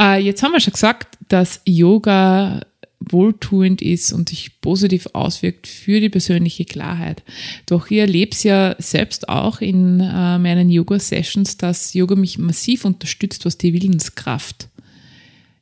äh, 0.00 0.20
jetzt 0.20 0.42
haben 0.42 0.50
wir 0.52 0.60
schon 0.60 0.72
gesagt, 0.72 1.18
dass 1.28 1.60
Yoga 1.64 2.62
wohltuend 3.00 3.80
ist 3.80 4.12
und 4.12 4.28
sich 4.28 4.60
positiv 4.60 5.08
auswirkt 5.12 5.66
für 5.66 6.00
die 6.00 6.08
persönliche 6.08 6.64
Klarheit. 6.64 7.22
Doch 7.66 7.90
ich 7.90 7.98
erlebe 7.98 8.32
es 8.32 8.42
ja 8.42 8.74
selbst 8.78 9.28
auch 9.28 9.60
in 9.60 10.00
äh, 10.00 10.38
meinen 10.38 10.68
Yoga-Sessions, 10.68 11.56
dass 11.56 11.94
Yoga 11.94 12.16
mich 12.16 12.38
massiv 12.38 12.84
unterstützt, 12.84 13.44
was 13.44 13.58
die 13.58 13.72
Willenskraft 13.72 14.68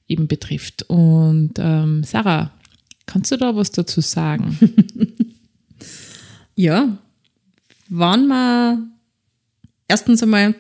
eben 0.09 0.29
betrifft. 0.29 0.85
Und 0.85 1.55
ähm, 1.59 2.05
Sarah, 2.05 2.53
kannst 3.05 3.33
du 3.33 3.37
da 3.37 3.55
was 3.55 3.71
dazu 3.71 4.01
sagen? 4.01 4.59
ja, 6.55 6.97
wann 7.89 8.27
man 8.27 8.93
erstens 9.89 10.23
einmal, 10.23 10.55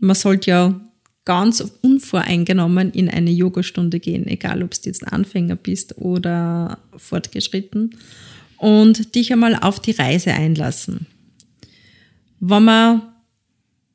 man 0.00 0.14
sollte 0.16 0.50
ja 0.50 0.80
ganz 1.26 1.62
unvoreingenommen 1.82 2.92
in 2.92 3.10
eine 3.10 3.30
Yogastunde 3.30 4.00
gehen, 4.00 4.26
egal 4.26 4.62
ob 4.62 4.70
du 4.70 4.80
jetzt 4.84 5.06
Anfänger 5.06 5.56
bist 5.56 5.98
oder 5.98 6.78
fortgeschritten, 6.96 7.90
und 8.58 9.14
dich 9.14 9.30
einmal 9.32 9.54
auf 9.56 9.80
die 9.80 9.90
Reise 9.90 10.32
einlassen. 10.32 11.06
Wenn 12.40 12.64
man, 12.64 13.02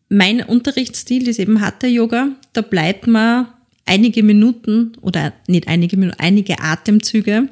mein 0.10 0.44
Unterrichtsstil 0.44 1.28
ist 1.28 1.40
eben 1.40 1.62
Hatha 1.62 1.88
Yoga, 1.88 2.30
da 2.54 2.62
bleibt 2.62 3.08
man 3.08 3.48
einige 3.86 4.22
Minuten 4.22 4.92
oder 5.02 5.34
nicht 5.48 5.68
einige 5.68 5.98
Minuten, 5.98 6.20
einige 6.20 6.60
Atemzüge 6.60 7.50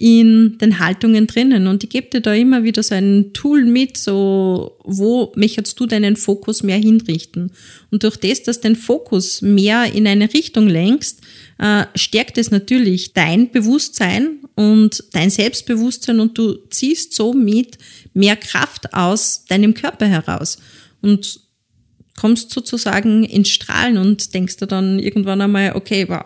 in 0.00 0.58
den 0.58 0.78
Haltungen 0.78 1.26
drinnen. 1.26 1.66
Und 1.66 1.82
ich 1.82 1.90
gebe 1.90 2.08
dir 2.08 2.20
da 2.20 2.32
immer 2.32 2.62
wieder 2.62 2.84
so 2.84 2.94
ein 2.94 3.32
Tool 3.32 3.64
mit, 3.64 3.96
so 3.96 4.78
wo 4.84 5.32
möchtest 5.34 5.78
du 5.80 5.86
deinen 5.86 6.14
Fokus 6.14 6.62
mehr 6.62 6.76
hinrichten. 6.76 7.50
Und 7.90 8.04
durch 8.04 8.16
das, 8.16 8.44
dass 8.44 8.60
den 8.60 8.76
Fokus 8.76 9.42
mehr 9.42 9.92
in 9.92 10.06
eine 10.06 10.32
Richtung 10.32 10.68
lenkst, 10.68 11.20
äh, 11.58 11.84
stärkt 11.96 12.38
es 12.38 12.52
natürlich 12.52 13.12
dein 13.12 13.50
Bewusstsein 13.50 14.38
und 14.54 15.02
dein 15.14 15.30
Selbstbewusstsein 15.30 16.20
und 16.20 16.38
du 16.38 16.54
ziehst 16.70 17.14
somit 17.14 17.76
mehr 18.14 18.36
Kraft 18.36 18.94
aus 18.94 19.46
deinem 19.46 19.74
Körper 19.74 20.06
heraus. 20.06 20.58
und 21.00 21.40
kommst 22.16 22.50
sozusagen 22.50 23.22
ins 23.22 23.48
Strahlen 23.48 23.96
und 23.96 24.34
denkst 24.34 24.56
dir 24.56 24.66
dann 24.66 24.98
irgendwann 24.98 25.40
einmal, 25.40 25.76
okay, 25.76 26.04
wow, 26.08 26.24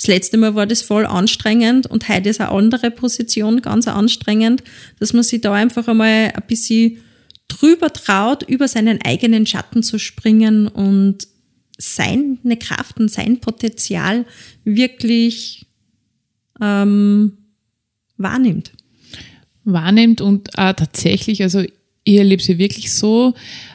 das 0.00 0.06
letzte 0.06 0.38
Mal 0.38 0.54
war 0.54 0.66
das 0.66 0.80
voll 0.80 1.04
anstrengend 1.04 1.86
und 1.86 2.08
heute 2.08 2.30
ist 2.30 2.40
eine 2.40 2.52
andere 2.52 2.90
Position 2.90 3.60
ganz 3.60 3.86
anstrengend, 3.86 4.62
dass 4.98 5.12
man 5.12 5.22
sich 5.22 5.42
da 5.42 5.52
einfach 5.52 5.88
einmal 5.88 6.32
ein 6.34 6.42
bisschen 6.48 7.02
drüber 7.48 7.92
traut, 7.92 8.42
über 8.44 8.66
seinen 8.66 9.02
eigenen 9.02 9.44
Schatten 9.44 9.82
zu 9.82 9.98
springen 9.98 10.68
und 10.68 11.28
seine 11.76 12.56
Kraft 12.58 12.98
und 12.98 13.10
sein 13.10 13.40
Potenzial 13.40 14.24
wirklich 14.64 15.66
ähm, 16.62 17.36
wahrnimmt. 18.16 18.72
Wahrnimmt 19.64 20.22
und 20.22 20.48
äh, 20.56 20.72
tatsächlich, 20.72 21.42
also 21.42 21.60
ich 22.04 22.16
erlebe 22.16 22.42
sie 22.42 22.56
wirklich 22.56 22.94
so, 22.94 23.34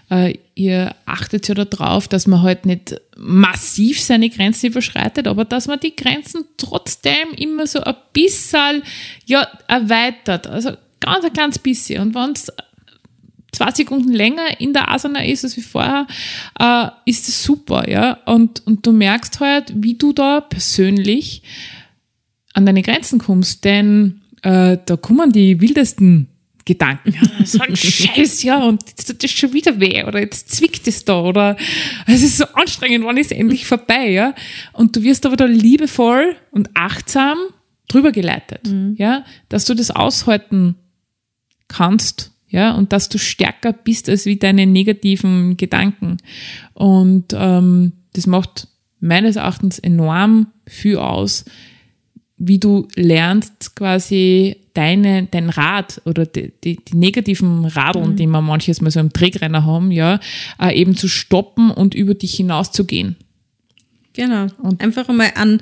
äh, 0.10 0.34
ihr 0.56 0.96
achtet 1.06 1.48
ja 1.50 1.54
darauf, 1.54 2.08
dass 2.08 2.28
man 2.28 2.42
halt 2.42 2.66
nicht 2.66 3.00
massiv 3.18 4.02
seine 4.02 4.30
Grenzen 4.30 4.68
überschreitet, 4.68 5.28
aber 5.28 5.44
dass 5.44 5.68
man 5.68 5.80
die 5.82 5.96
Grenzen 5.96 6.46
trotzdem 6.58 7.34
immer 7.38 7.68
so 7.68 7.82
ein 7.82 7.96
bisschen 8.14 8.82
ja, 9.26 9.48
erweitert. 9.68 10.48
Also 10.48 10.72
ganz 11.02 11.26
ein 11.26 11.34
kleines 11.34 11.60
bisschen. 11.60 12.02
Und 12.02 12.16
wenn 12.16 12.32
es 12.32 12.52
zwei 13.52 13.72
Sekunden 13.72 14.14
länger 14.14 14.60
in 14.60 14.74
der 14.74 14.90
Asana 14.90 15.26
ist 15.26 15.44
als 15.44 15.58
wie 15.58 15.62
vorher, 15.62 16.08
äh, 16.58 16.88
ist 17.06 17.28
es 17.28 17.44
super, 17.44 17.90
ja. 17.90 18.20
Und, 18.26 18.66
und 18.66 18.86
du 18.86 18.94
merkst 18.94 19.42
halt, 19.42 19.74
wie 19.76 19.96
du 19.96 20.14
da 20.14 20.40
persönlich 20.40 21.44
an 22.54 22.66
deine 22.66 22.82
Grenzen 22.82 23.20
kommst, 23.20 23.66
denn 23.66 24.22
äh, 24.42 24.78
da 24.86 24.96
kommen 24.96 25.34
die 25.34 25.60
wildesten 25.60 26.30
Gedanken. 26.66 27.14
Ja, 27.14 27.46
so 27.46 27.60
ein 27.60 27.76
Scheiß, 27.76 28.42
ja, 28.44 28.64
und 28.64 28.84
jetzt 28.88 29.06
tut 29.06 29.24
das 29.24 29.32
schon 29.32 29.54
wieder 29.54 29.80
weh 29.80 30.04
oder 30.04 30.20
jetzt 30.20 30.50
zwickt 30.50 30.88
es 30.88 31.06
da 31.06 31.22
oder 31.22 31.56
es 32.08 32.24
ist 32.24 32.38
so 32.38 32.46
anstrengend, 32.54 33.06
wann 33.06 33.18
ist 33.18 33.32
es 33.32 33.38
endlich 33.38 33.68
vorbei, 33.68 34.10
ja. 34.10 34.34
Und 34.74 34.96
du 34.96 35.04
wirst 35.04 35.26
aber 35.26 35.38
da 35.38 35.46
liebevoll 35.46 36.36
und 36.50 36.72
achtsam 36.74 37.38
drüber 37.88 38.12
geleitet, 38.12 38.68
mhm. 38.68 38.96
ja, 38.98 39.24
dass 39.48 39.66
du 39.66 39.76
das 39.76 39.92
aushalten 39.92 40.76
kannst 41.68 42.32
ja, 42.48 42.72
und 42.72 42.94
dass 42.94 43.10
du 43.10 43.18
stärker 43.18 43.74
bist 43.74 44.10
als 44.10 44.26
wie 44.26 44.38
deine 44.38 44.66
negativen 44.66 45.58
Gedanken. 45.58 46.18
Und 46.74 47.34
ähm, 47.36 47.92
das 48.14 48.28
macht 48.28 48.70
meines 49.00 49.36
Erachtens 49.36 49.78
enorm 49.78 50.48
viel 50.66 50.98
aus, 50.98 51.46
wie 52.38 52.60
du 52.60 52.88
lernst 52.96 53.76
quasi 53.76 54.58
deine, 54.74 55.28
dein 55.32 55.50
Rad 55.50 56.02
oder 56.06 56.26
die, 56.26 56.52
die, 56.64 56.78
die 56.78 56.98
negativen 56.98 57.66
Radeln, 57.66 58.12
mhm. 58.12 58.16
die 58.18 58.28
man 58.28 58.46
manches 58.46 58.82
mal 58.82 58.92
so 58.92 59.00
im 59.00 59.14
Trägrenner 59.14 59.66
haben, 59.66 59.92
ja, 59.92 60.20
äh, 60.62 60.78
eben 60.78 60.98
zu 60.98 61.08
stoppen 61.08 61.72
und 61.72 61.96
über 61.96 62.14
dich 62.14 62.36
hinauszugehen. 62.36 63.16
Genau. 64.14 64.48
Und 64.62 64.82
einfach 64.82 65.08
einmal 65.10 65.32
an 65.36 65.62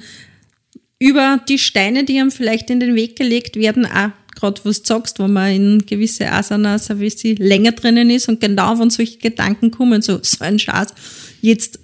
über 0.99 1.39
die 1.47 1.59
Steine, 1.59 2.05
die 2.05 2.19
einem 2.19 2.31
vielleicht 2.31 2.69
in 2.69 2.79
den 2.79 2.95
Weg 2.95 3.15
gelegt 3.17 3.55
werden, 3.55 3.85
auch 3.85 4.11
gerade 4.35 4.61
was 4.63 4.81
du 4.81 4.87
sagst, 4.87 5.19
wenn 5.19 5.33
man 5.33 5.51
in 5.51 5.85
gewisse 5.85 6.31
Asanas 6.31 6.89
ein 6.89 6.99
bisschen 6.99 7.37
länger 7.37 7.73
drinnen 7.73 8.09
ist 8.09 8.29
und 8.29 8.41
genau 8.41 8.79
wenn 8.79 8.89
solche 8.89 9.17
Gedanken 9.17 9.69
kommen, 9.69 10.01
so, 10.01 10.19
so 10.21 10.43
ein 10.43 10.59
Schatz, 10.59 10.93
jetzt 11.41 11.79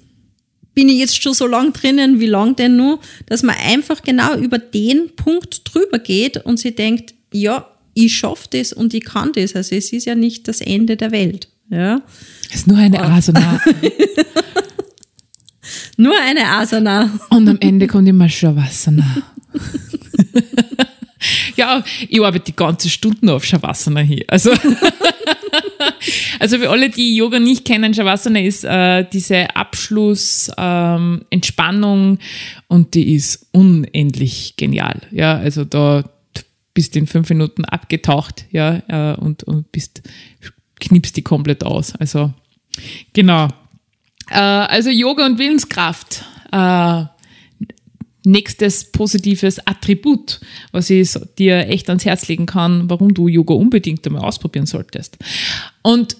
bin 0.73 0.89
ich 0.89 0.99
jetzt 0.99 1.21
schon 1.21 1.33
so 1.33 1.47
lang 1.47 1.73
drinnen, 1.73 2.19
wie 2.19 2.27
lang 2.27 2.55
denn 2.55 2.77
nur, 2.77 2.99
dass 3.25 3.43
man 3.43 3.55
einfach 3.55 4.01
genau 4.01 4.35
über 4.35 4.57
den 4.57 5.15
Punkt 5.15 5.61
drüber 5.65 5.99
geht 5.99 6.37
und 6.45 6.57
sie 6.57 6.73
denkt, 6.73 7.13
ja, 7.33 7.67
ich 7.93 8.15
schaffe 8.15 8.47
das 8.51 8.73
und 8.73 8.93
ich 8.93 9.03
kann 9.03 9.31
das. 9.33 9.55
Also 9.55 9.75
es 9.75 9.91
ist 9.91 10.05
ja 10.05 10.15
nicht 10.15 10.47
das 10.47 10.61
Ende 10.61 10.95
der 10.95 11.11
Welt. 11.11 11.49
Ja. 11.69 12.01
Es 12.49 12.57
ist 12.57 12.67
nur 12.67 12.77
eine 12.77 13.01
Asana. 13.01 13.61
nur 15.97 16.15
eine 16.19 16.47
Asana. 16.47 17.11
Und 17.29 17.47
am 17.47 17.57
Ende 17.59 17.87
kommt 17.87 18.07
immer 18.07 18.29
Shavasana. 18.29 19.23
ja, 21.55 21.83
ich 22.07 22.21
arbeite 22.21 22.45
die 22.45 22.55
ganze 22.55 22.89
Stunden 22.89 23.29
auf 23.29 23.45
Shavasana 23.45 24.01
hier. 24.01 24.23
Also, 24.27 24.51
also 26.39 26.57
für 26.57 26.69
alle, 26.69 26.89
die 26.89 27.15
Yoga 27.15 27.39
nicht 27.39 27.63
kennen, 27.65 27.93
Shavasana 27.93 28.41
ist 28.41 28.63
äh, 28.63 29.05
diese 29.11 29.53
Abschluss-Entspannung 29.55 32.11
ähm, 32.11 32.19
und 32.67 32.95
die 32.95 33.15
ist 33.15 33.47
unendlich 33.51 34.55
genial. 34.57 35.01
Ja, 35.11 35.37
also 35.37 35.65
da 35.65 36.03
bist 36.73 36.95
in 36.95 37.05
fünf 37.07 37.29
Minuten 37.29 37.65
abgetaucht, 37.65 38.45
ja, 38.51 38.81
äh, 38.87 39.15
und, 39.15 39.43
und 39.43 39.71
bist, 39.71 40.03
knippst 40.79 41.17
die 41.17 41.23
komplett 41.23 41.63
aus. 41.63 41.95
Also, 41.95 42.31
genau. 43.13 43.47
Äh, 44.29 44.39
also 44.39 44.89
Yoga 44.89 45.25
und 45.25 45.39
Willenskraft. 45.39 46.23
Äh, 46.51 47.05
nächstes 48.29 48.91
positives 48.91 49.59
Attribut, 49.65 50.39
was 50.71 50.89
ich 50.89 51.11
dir 51.37 51.67
echt 51.67 51.89
ans 51.89 52.05
Herz 52.05 52.27
legen 52.27 52.45
kann, 52.45 52.89
warum 52.89 53.13
du 53.13 53.27
Yoga 53.27 53.53
unbedingt 53.53 54.05
einmal 54.05 54.23
ausprobieren 54.23 54.65
solltest. 54.65 55.17
Und 55.81 56.17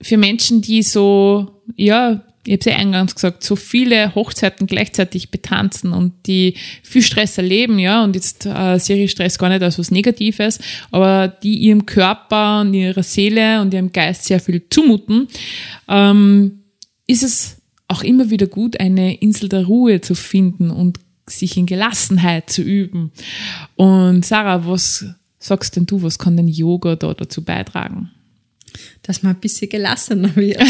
für 0.00 0.16
Menschen, 0.16 0.62
die 0.62 0.82
so, 0.82 1.62
ja, 1.76 2.22
ich 2.46 2.52
habe 2.52 2.60
es 2.60 2.66
ja 2.66 2.76
eingangs 2.76 3.14
gesagt, 3.14 3.42
so 3.42 3.56
viele 3.56 4.14
Hochzeiten 4.14 4.66
gleichzeitig 4.66 5.30
betanzen 5.30 5.92
und 5.92 6.12
die 6.26 6.54
viel 6.82 7.02
Stress 7.02 7.38
erleben, 7.38 7.78
ja, 7.78 8.04
und 8.04 8.14
jetzt 8.14 8.44
äh, 8.44 8.78
sehe 8.78 9.04
ich 9.04 9.10
Stress 9.10 9.38
gar 9.38 9.48
nicht 9.48 9.62
als 9.62 9.78
was 9.78 9.90
Negatives, 9.90 10.58
aber 10.90 11.28
die 11.28 11.56
ihrem 11.56 11.86
Körper 11.86 12.60
und 12.60 12.74
ihrer 12.74 13.02
Seele 13.02 13.62
und 13.62 13.72
ihrem 13.72 13.92
Geist 13.92 14.24
sehr 14.24 14.40
viel 14.40 14.62
zumuten, 14.68 15.28
ähm, 15.88 16.64
ist 17.06 17.22
es 17.22 17.62
auch 17.88 18.02
immer 18.02 18.28
wieder 18.30 18.46
gut, 18.46 18.78
eine 18.78 19.16
Insel 19.16 19.48
der 19.48 19.64
Ruhe 19.64 20.00
zu 20.00 20.14
finden 20.14 20.70
und 20.70 20.98
sich 21.26 21.56
in 21.56 21.66
Gelassenheit 21.66 22.50
zu 22.50 22.62
üben. 22.62 23.12
Und 23.76 24.24
Sarah, 24.24 24.66
was 24.66 25.04
sagst 25.38 25.76
denn 25.76 25.86
du, 25.86 26.02
was 26.02 26.18
kann 26.18 26.36
denn 26.36 26.48
Yoga 26.48 26.96
da 26.96 27.14
dazu 27.14 27.42
beitragen? 27.42 28.10
Dass 29.02 29.22
man 29.22 29.34
ein 29.34 29.40
bisschen 29.40 29.68
gelassener 29.68 30.34
wird. 30.34 30.60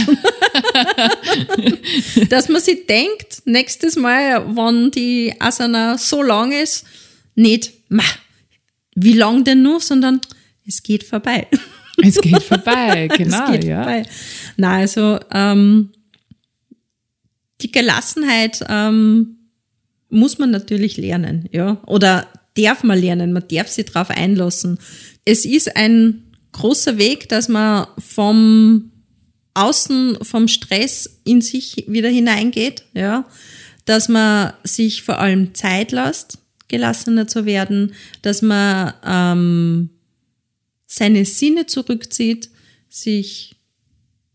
Dass 2.28 2.48
man 2.48 2.60
sich 2.60 2.86
denkt, 2.86 3.42
nächstes 3.46 3.96
Mal, 3.96 4.44
wenn 4.54 4.90
die 4.90 5.34
Asana 5.38 5.96
so 5.96 6.22
lang 6.22 6.52
ist, 6.52 6.84
nicht, 7.34 7.72
wie 8.94 9.14
lang 9.14 9.44
denn 9.44 9.62
nur, 9.62 9.80
sondern 9.80 10.20
es 10.66 10.82
geht 10.82 11.04
vorbei. 11.04 11.46
Es 12.02 12.20
geht 12.20 12.42
vorbei, 12.42 13.08
genau, 13.16 13.44
es 13.44 13.50
geht 13.52 13.64
ja. 13.64 13.84
Vorbei. 13.84 14.02
Na, 14.56 14.78
also 14.78 15.20
ähm, 15.30 15.92
die 17.60 17.70
Gelassenheit 17.70 18.64
ähm, 18.68 19.33
muss 20.14 20.38
man 20.38 20.50
natürlich 20.50 20.96
lernen, 20.96 21.48
ja. 21.52 21.82
Oder 21.86 22.26
darf 22.56 22.82
man 22.82 22.98
lernen, 22.98 23.32
man 23.32 23.44
darf 23.50 23.68
sich 23.68 23.86
darauf 23.86 24.10
einlassen. 24.10 24.78
Es 25.24 25.44
ist 25.44 25.76
ein 25.76 26.22
großer 26.52 26.98
Weg, 26.98 27.28
dass 27.28 27.48
man 27.48 27.86
vom 27.98 28.92
Außen, 29.54 30.18
vom 30.22 30.48
Stress 30.48 31.20
in 31.24 31.40
sich 31.40 31.84
wieder 31.88 32.08
hineingeht, 32.08 32.84
ja. 32.94 33.26
Dass 33.84 34.08
man 34.08 34.52
sich 34.62 35.02
vor 35.02 35.18
allem 35.18 35.54
Zeit 35.54 35.92
lässt, 35.92 36.38
gelassener 36.68 37.26
zu 37.26 37.44
werden, 37.44 37.92
dass 38.22 38.40
man 38.40 38.94
ähm, 39.04 39.90
seine 40.86 41.24
Sinne 41.24 41.66
zurückzieht, 41.66 42.48
sich 42.88 43.56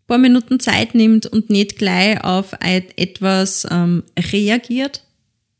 ein 0.02 0.08
paar 0.08 0.18
Minuten 0.18 0.60
Zeit 0.60 0.94
nimmt 0.94 1.26
und 1.26 1.50
nicht 1.50 1.78
gleich 1.78 2.24
auf 2.24 2.54
etwas 2.60 3.66
ähm, 3.72 4.04
reagiert, 4.18 5.04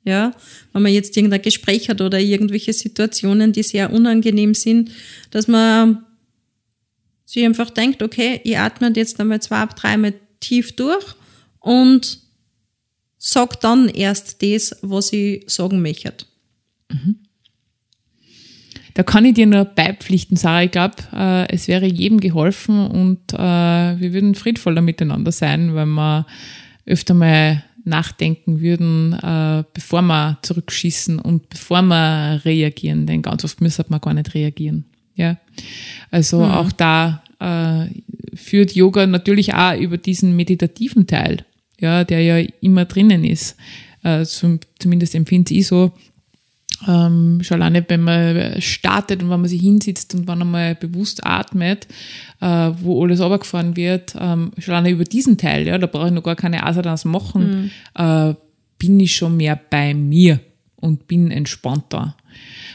ja, 0.04 0.32
wenn 0.74 0.82
man 0.82 0.94
jetzt 0.94 1.16
irgendein 1.16 1.42
Gespräch 1.42 1.90
hat 1.90 2.02
oder 2.02 2.20
irgendwelche 2.20 2.74
Situationen, 2.74 3.52
die 3.52 3.64
sehr 3.64 3.92
unangenehm 3.92 4.54
sind, 4.54 4.92
dass 5.32 5.48
man 5.48 6.06
sich 7.26 7.46
einfach 7.46 7.70
denkt, 7.70 8.02
okay, 8.02 8.42
ich 8.44 8.58
atme 8.58 8.92
jetzt 8.96 9.20
einmal 9.20 9.42
zwei, 9.42 9.66
dreimal 9.66 10.14
tief 10.40 10.76
durch 10.76 11.06
und 11.60 12.20
sag 13.18 13.60
dann 13.62 13.90
erst 13.90 14.42
das, 14.42 14.78
was 14.82 15.14
ich 15.14 15.44
sagen 15.48 15.82
möchte. 15.82 16.26
Mhm. 16.90 17.20
Da 18.96 19.04
kann 19.04 19.26
ich 19.26 19.36
dir 19.36 19.46
nur 19.46 19.66
beipflichten, 19.66 20.36
Sarah. 20.36 20.64
Ich 20.64 20.72
glaube, 20.72 20.96
äh, 21.14 21.54
es 21.54 21.68
wäre 21.68 21.86
jedem 21.86 22.20
geholfen 22.20 22.88
und 22.88 23.34
äh, 23.34 23.38
wir 23.38 24.14
würden 24.14 24.36
friedvoller 24.36 24.82
miteinander 24.82 25.32
sein, 25.32 25.76
wenn 25.76 25.90
wir 25.90 26.26
öfter 26.86 27.14
mal 27.14 27.64
nachdenken 27.90 28.62
würden, 28.62 29.14
äh, 29.14 29.64
bevor 29.74 30.02
wir 30.04 30.38
zurückschießen 30.42 31.20
und 31.20 31.50
bevor 31.50 31.82
wir 31.82 32.42
reagieren, 32.46 33.06
denn 33.06 33.22
ganz 33.22 33.44
oft 33.44 33.62
müssen 33.62 33.86
wir 33.90 34.00
gar 34.00 34.14
nicht 34.14 34.34
reagieren. 34.34 34.86
Ja, 35.16 35.38
also 36.12 36.40
mhm. 36.40 36.52
auch 36.52 36.72
da 36.72 37.24
äh, 37.40 37.88
führt 38.36 38.74
Yoga 38.74 39.06
natürlich 39.06 39.54
auch 39.54 39.78
über 39.78 39.98
diesen 39.98 40.36
meditativen 40.36 41.08
Teil, 41.08 41.46
ja, 41.80 42.04
der 42.04 42.22
ja 42.22 42.48
immer 42.62 42.86
drinnen 42.86 43.26
ist. 43.26 43.58
Äh, 44.04 44.24
zum, 44.24 44.60
zumindest 44.80 45.16
empfinde 45.16 45.54
ich 45.54 45.68
so. 45.68 45.92
Ähm, 46.88 47.40
schon 47.42 47.62
alleine, 47.62 47.84
wenn 47.88 48.02
man 48.02 48.62
startet 48.62 49.22
und 49.22 49.30
wenn 49.30 49.42
man 49.42 49.50
sich 49.50 49.62
hinsitzt 49.62 50.14
und 50.16 50.28
wenn 50.28 50.40
man 50.40 50.52
mal 50.52 50.76
bewusst 50.76 51.26
atmet, 51.26 51.88
äh, 52.42 52.72
wo 52.82 53.04
alles 53.04 53.20
runtergefahren 53.20 53.76
wird, 53.76 54.16
ähm, 54.20 54.52
schon 54.58 54.74
alleine 54.74 54.92
über 54.92 55.04
diesen 55.04 55.38
Teil, 55.38 55.68
ja, 55.68 55.78
da 55.78 55.88
brauche 55.88 56.08
ich 56.08 56.14
noch 56.14 56.24
gar 56.24 56.36
keine 56.36 56.66
Asanas 56.66 57.06
machen, 57.06 57.72
mhm. 57.96 58.02
äh, 58.02 58.36
bin 58.78 59.00
ich 59.00 59.16
schon 59.16 59.38
mehr 59.38 59.60
bei 59.70 59.94
mir 59.94 60.40
und 60.78 61.08
bin 61.08 61.32
entspannter. 61.32 62.16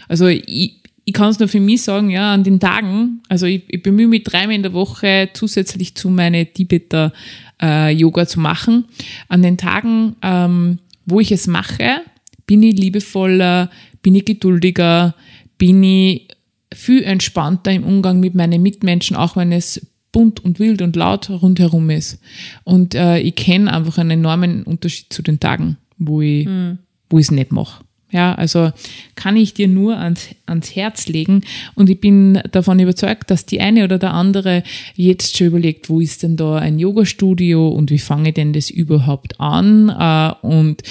Also 0.09 0.27
ich, 0.27 0.81
ich 1.05 1.13
kann 1.13 1.31
es 1.31 1.39
nur 1.39 1.49
für 1.49 1.61
mich 1.61 1.83
sagen, 1.83 2.11
ja, 2.11 2.33
an 2.33 2.45
den 2.45 2.61
Tagen, 2.61 3.23
also 3.29 3.47
ich, 3.47 3.65
ich 3.69 3.83
bemühe 3.83 4.09
mich 4.09 4.25
dreimal 4.25 4.55
in 4.55 4.63
der 4.63 4.73
Woche 4.73 5.31
zusätzlich 5.33 5.95
zu 5.95 6.11
meine 6.11 6.47
Tibeter 6.47 7.13
äh, 7.61 7.91
Yoga 7.91 8.27
zu 8.27 8.41
machen. 8.41 8.87
An 9.29 9.43
den 9.43 9.57
Tagen, 9.57 10.17
ähm, 10.23 10.79
wo 11.07 11.21
ich 11.21 11.33
es 11.33 11.47
mache, 11.47 12.03
bin 12.47 12.63
ich 12.63 12.79
liebevoller, 12.79 13.71
bin 14.05 14.15
ich 14.15 14.27
geduldiger, 14.27 15.17
bin 15.59 15.83
ich 15.83 16.29
viel 16.73 17.03
entspannter 17.03 17.73
im 17.73 17.83
Umgang 17.83 18.21
mit 18.21 18.37
meinen 18.37 18.63
Mitmenschen, 18.63 19.17
auch 19.17 19.35
wenn 19.35 19.51
es 19.51 19.85
bunt 20.13 20.45
und 20.45 20.61
wild 20.61 20.83
und 20.83 20.95
laut 20.95 21.29
rundherum 21.31 21.91
ist. 21.91 22.21
Und 22.63 22.95
äh, 22.95 23.19
ich 23.19 23.35
kenne 23.35 23.73
einfach 23.73 23.99
einen 23.99 24.13
enormen 24.13 24.63
Unterschied 24.63 25.13
zu 25.13 25.23
den 25.23 25.41
Tagen, 25.41 25.79
wo 25.99 26.21
ich 26.21 26.47
mhm. 26.47 26.79
wo 27.11 27.19
ich 27.19 27.27
es 27.27 27.31
nicht 27.33 27.51
mache. 27.51 27.83
Ja, 28.11 28.33
also 28.35 28.71
kann 29.17 29.37
ich 29.37 29.55
dir 29.55 29.67
nur 29.67 29.99
ans, 29.99 30.29
ans 30.47 30.77
Herz 30.77 31.09
legen 31.09 31.41
und 31.75 31.91
ich 31.91 31.99
bin 31.99 32.41
davon 32.53 32.79
überzeugt, 32.79 33.29
dass 33.29 33.45
die 33.45 33.61
eine 33.61 33.83
oder 33.83 33.99
der 33.99 34.15
andere 34.15 34.63
jetzt 34.95 35.37
schon 35.37 35.49
überlegt, 35.49 35.91
wo 35.91 35.99
ist 35.99 36.23
denn 36.23 36.37
da 36.37 36.57
ein 36.57 36.79
Yoga-Studio 36.79 37.69
und 37.69 37.91
wie 37.91 37.99
fange 37.99 38.29
ich 38.29 38.35
denn 38.35 38.53
das 38.53 38.71
überhaupt 38.71 39.41
an? 39.41 39.89
Äh, 39.89 40.47
und 40.47 40.83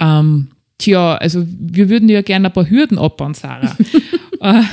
ähm, 0.00 0.48
tja, 0.82 1.14
also 1.14 1.44
wir 1.46 1.88
würden 1.88 2.08
ja 2.08 2.22
gerne 2.22 2.48
ein 2.48 2.52
paar 2.52 2.68
Hürden 2.68 2.98
abbauen, 2.98 3.34
Sarah. 3.34 3.76
Äh, 4.44 4.64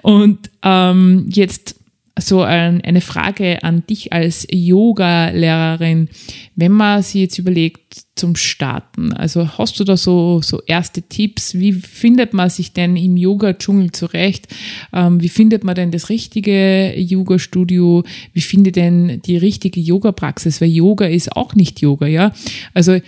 und 0.00 0.50
ähm, 0.62 1.26
jetzt 1.28 1.76
so 2.18 2.40
ein, 2.42 2.80
eine 2.80 3.02
Frage 3.02 3.62
an 3.62 3.84
dich 3.86 4.14
als 4.14 4.46
Yoga-Lehrerin. 4.50 6.08
Wenn 6.56 6.72
man 6.72 7.02
sich 7.02 7.20
jetzt 7.20 7.38
überlegt 7.38 8.04
zum 8.14 8.34
Starten, 8.34 9.12
also 9.12 9.58
hast 9.58 9.78
du 9.78 9.84
da 9.84 9.98
so, 9.98 10.40
so 10.42 10.62
erste 10.66 11.02
Tipps? 11.02 11.54
Wie 11.58 11.74
findet 11.74 12.32
man 12.32 12.48
sich 12.48 12.72
denn 12.72 12.96
im 12.96 13.18
Yoga-Dschungel 13.18 13.92
zurecht? 13.92 14.48
Ähm, 14.94 15.20
wie 15.22 15.28
findet 15.28 15.64
man 15.64 15.74
denn 15.74 15.90
das 15.90 16.08
richtige 16.08 16.98
Yoga-Studio? 16.98 18.04
Wie 18.32 18.40
findet 18.40 18.76
denn 18.76 19.20
die 19.20 19.36
richtige 19.36 19.80
Yoga-Praxis? 19.80 20.62
Weil 20.62 20.70
Yoga 20.70 21.04
ist 21.04 21.36
auch 21.36 21.54
nicht 21.54 21.82
Yoga, 21.82 22.06
ja? 22.06 22.32
Also 22.72 22.98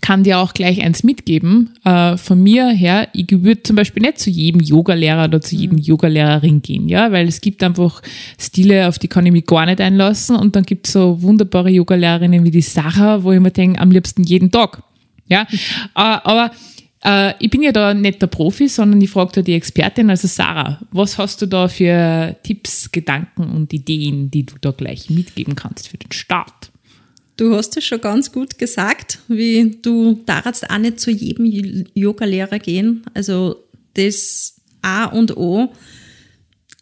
kann 0.00 0.24
dir 0.24 0.38
auch 0.38 0.54
gleich 0.54 0.82
eins 0.82 1.02
mitgeben. 1.02 1.78
Äh, 1.84 2.16
von 2.16 2.42
mir 2.42 2.68
her, 2.68 3.08
ich 3.12 3.26
würde 3.30 3.62
zum 3.62 3.76
Beispiel 3.76 4.02
nicht 4.02 4.18
zu 4.18 4.30
jedem 4.30 4.60
Yogalehrer 4.60 5.24
oder 5.24 5.40
zu 5.40 5.56
jedem 5.56 5.78
mhm. 5.78 5.82
Yogalehrerin 5.82 6.62
gehen, 6.62 6.88
ja, 6.88 7.12
weil 7.12 7.28
es 7.28 7.40
gibt 7.40 7.62
einfach 7.62 8.02
Stile, 8.38 8.88
auf 8.88 8.98
die 8.98 9.08
kann 9.08 9.26
ich 9.26 9.32
mich 9.32 9.46
gar 9.46 9.66
nicht 9.66 9.80
einlassen 9.80 10.36
und 10.36 10.56
dann 10.56 10.64
gibt 10.64 10.86
es 10.86 10.92
so 10.92 11.22
wunderbare 11.22 11.70
Yogalehrerinnen 11.70 12.44
wie 12.44 12.50
die 12.50 12.62
Sarah, 12.62 13.22
wo 13.22 13.32
ich 13.32 13.40
mir 13.40 13.50
denke, 13.50 13.80
am 13.80 13.90
liebsten 13.90 14.22
jeden 14.22 14.50
Tag, 14.50 14.82
ja, 15.26 15.42
äh, 15.42 15.46
aber 15.94 16.50
äh, 17.04 17.34
ich 17.38 17.50
bin 17.50 17.62
ja 17.62 17.72
da 17.72 17.94
nicht 17.94 18.20
der 18.20 18.26
Profi, 18.26 18.68
sondern 18.68 19.00
ich 19.00 19.10
frage 19.10 19.32
da 19.36 19.42
die 19.42 19.54
Expertin, 19.54 20.10
also 20.10 20.28
Sarah, 20.28 20.80
was 20.90 21.18
hast 21.18 21.42
du 21.42 21.46
da 21.46 21.68
für 21.68 22.36
Tipps, 22.42 22.90
Gedanken 22.90 23.44
und 23.50 23.72
Ideen, 23.72 24.30
die 24.30 24.46
du 24.46 24.54
da 24.60 24.72
gleich 24.72 25.10
mitgeben 25.10 25.54
kannst 25.54 25.88
für 25.88 25.98
den 25.98 26.12
Start? 26.12 26.70
Du 27.36 27.54
hast 27.54 27.76
es 27.76 27.84
schon 27.84 28.00
ganz 28.00 28.32
gut 28.32 28.58
gesagt, 28.58 29.18
wie 29.28 29.78
du 29.82 30.22
darfst 30.24 30.70
auch 30.70 30.78
nicht 30.78 31.00
zu 31.00 31.10
jedem 31.10 31.84
Yoga-Lehrer 31.94 32.58
gehen. 32.58 33.02
Also 33.12 33.64
das 33.94 34.56
A 34.82 35.06
und 35.06 35.36
O. 35.36 35.72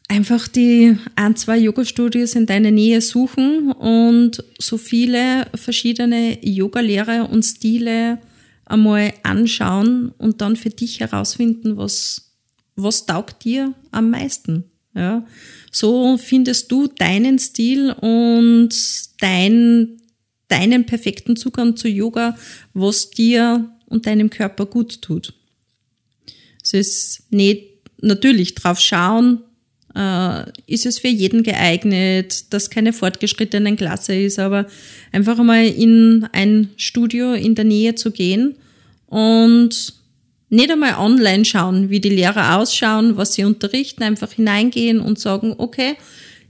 Einfach 0.09 0.47
die 0.47 0.97
ein, 1.17 1.35
zwei 1.35 1.59
Yoga-Studios 1.59 2.35
in 2.35 2.47
deiner 2.47 2.71
Nähe 2.71 3.01
suchen 3.01 3.73
und 3.73 4.45
so 4.59 4.77
viele 4.77 5.47
verschiedene 5.55 6.39
Yoga-Lehrer 6.45 7.31
und 7.31 7.43
Stile 7.43 8.19
einmal 8.67 9.13
anschauen 9.23 10.13
und 10.19 10.41
dann 10.41 10.57
für 10.57 10.71
dich 10.71 11.01
herausfinden, 11.01 11.77
was, 11.77 12.33
was 12.77 13.07
taugt 13.07 13.45
dir 13.45 13.75
am 13.91 14.11
meisten. 14.11 14.65
Ja, 14.95 15.27
so 15.73 16.17
findest 16.19 16.71
du 16.71 16.87
deinen 16.87 17.41
Stil 17.41 17.91
und 17.91 18.71
dein, 19.21 20.01
deinen 20.49 20.87
perfekten 20.87 21.37
Zugang 21.37 21.77
zu 21.77 21.89
Yoga, 21.89 22.37
was 22.73 23.11
dir 23.11 23.71
und 23.87 24.07
deinem 24.07 24.31
Körper 24.31 24.67
gut 24.67 25.03
tut. 25.03 25.35
Es 26.63 26.73
ist 26.73 27.23
nicht 27.31 27.69
natürlich 28.01 28.55
drauf 28.55 28.81
schauen, 28.81 29.43
äh, 29.95 30.45
ist 30.67 30.87
es 30.87 30.99
für 30.99 31.09
jeden 31.09 31.43
geeignet, 31.43 32.53
dass 32.53 32.71
keine 32.71 32.93
fortgeschrittenen 32.93 33.77
Klasse 33.77 34.15
ist, 34.15 34.39
aber 34.39 34.67
einfach 35.13 35.39
einmal 35.39 35.67
in 35.67 36.27
ein 36.33 36.71
Studio 36.77 37.33
in 37.35 37.55
der 37.55 37.65
Nähe 37.65 37.95
zu 37.95 38.11
gehen 38.11 38.57
und 39.07 39.95
nicht 40.51 40.71
einmal 40.71 40.95
online 40.99 41.45
schauen, 41.45 41.91
wie 41.91 42.01
die 42.01 42.11
Lehrer 42.11 42.59
ausschauen, 42.59 43.17
was 43.17 43.35
sie 43.35 43.45
unterrichten, 43.45 44.03
einfach 44.03 44.33
hineingehen 44.33 45.01
und 45.01 45.19
sagen, 45.19 45.55
okay, 45.59 45.97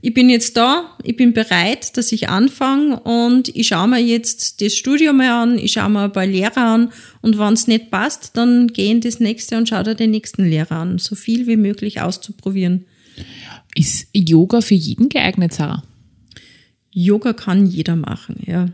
ich 0.05 0.13
bin 0.13 0.29
jetzt 0.29 0.55
da, 0.55 0.95
ich 1.01 1.15
bin 1.15 1.33
bereit, 1.33 1.97
dass 1.97 2.11
ich 2.11 2.29
anfange 2.29 2.99
und 2.99 3.49
ich 3.49 3.65
schaue 3.65 3.87
mir 3.87 3.97
jetzt 3.97 4.61
das 4.61 4.75
Studium 4.75 5.17
mal 5.17 5.31
an, 5.31 5.57
ich 5.57 5.71
schaue 5.71 5.89
mir 5.89 6.03
ein 6.03 6.11
paar 6.11 6.27
Lehrer 6.27 6.57
an 6.57 6.91
und 7.23 7.39
wenn 7.39 7.53
es 7.53 7.65
nicht 7.65 7.89
passt, 7.89 8.37
dann 8.37 8.67
gehe 8.67 8.91
in 8.91 9.01
das 9.01 9.19
nächste 9.19 9.57
und 9.57 9.67
schaue 9.67 9.81
dir 9.81 9.95
den 9.95 10.11
nächsten 10.11 10.45
Lehrer 10.45 10.73
an, 10.73 10.99
so 10.99 11.15
viel 11.15 11.47
wie 11.47 11.55
möglich 11.55 12.01
auszuprobieren. 12.01 12.85
Ist 13.73 14.07
Yoga 14.13 14.61
für 14.61 14.75
jeden 14.75 15.09
geeignet, 15.09 15.53
Sarah? 15.53 15.81
Yoga 16.91 17.33
kann 17.33 17.65
jeder 17.65 17.95
machen, 17.95 18.43
ja. 18.45 18.69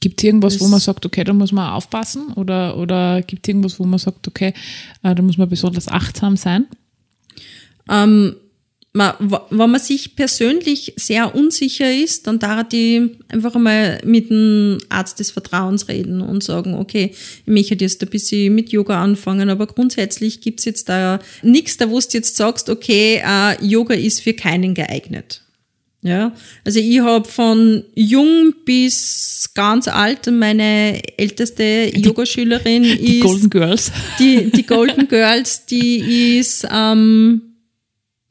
Gibt 0.00 0.20
es 0.20 0.24
irgendwas, 0.24 0.54
das 0.54 0.62
wo 0.62 0.66
man 0.66 0.80
sagt, 0.80 1.06
okay, 1.06 1.22
da 1.22 1.32
muss 1.32 1.52
man 1.52 1.70
aufpassen? 1.70 2.32
Oder, 2.32 2.76
oder 2.76 3.22
gibt 3.22 3.46
es 3.46 3.50
irgendwas, 3.50 3.78
wo 3.78 3.84
man 3.84 4.00
sagt, 4.00 4.26
okay, 4.26 4.52
äh, 5.04 5.14
da 5.14 5.22
muss 5.22 5.38
man 5.38 5.48
besonders 5.48 5.86
achtsam 5.86 6.36
sein? 6.36 6.66
Ähm, 7.88 8.34
man, 8.94 9.14
wenn 9.18 9.70
man 9.70 9.80
sich 9.80 10.16
persönlich 10.16 10.92
sehr 10.96 11.34
unsicher 11.34 11.90
ist, 11.92 12.26
dann 12.26 12.38
darf 12.38 12.68
die 12.68 13.16
einfach 13.28 13.54
einmal 13.54 14.00
mit 14.04 14.28
dem 14.28 14.78
Arzt 14.90 15.18
des 15.18 15.30
Vertrauens 15.30 15.88
reden 15.88 16.20
und 16.20 16.44
sagen, 16.44 16.74
okay, 16.74 17.12
ich 17.14 17.46
möchte 17.46 17.74
jetzt 17.74 18.02
ein 18.02 18.10
bisschen 18.10 18.54
mit 18.54 18.70
Yoga 18.70 19.02
anfangen, 19.02 19.48
aber 19.48 19.66
grundsätzlich 19.66 20.42
gibt's 20.42 20.66
jetzt 20.66 20.90
da 20.90 21.20
nichts, 21.42 21.78
da 21.78 21.88
wo 21.88 21.98
du 21.98 22.06
jetzt 22.12 22.36
sagst, 22.36 22.68
okay, 22.68 23.22
uh, 23.26 23.64
Yoga 23.64 23.94
ist 23.94 24.20
für 24.20 24.34
keinen 24.34 24.74
geeignet. 24.74 25.40
Ja, 26.04 26.32
also 26.64 26.80
ich 26.80 26.98
habe 26.98 27.28
von 27.28 27.84
jung 27.94 28.52
bis 28.64 29.50
ganz 29.54 29.86
alt, 29.86 30.26
meine 30.26 31.00
älteste 31.16 31.92
Yogaschülerin 31.94 32.82
ist 32.84 33.00
die 33.00 33.20
Golden 33.20 33.50
Girls. 33.50 33.92
Die, 34.18 34.50
die 34.50 34.66
Golden 34.66 35.06
Girls, 35.06 35.64
die 35.64 36.38
ist 36.38 36.66
ähm, 36.70 37.51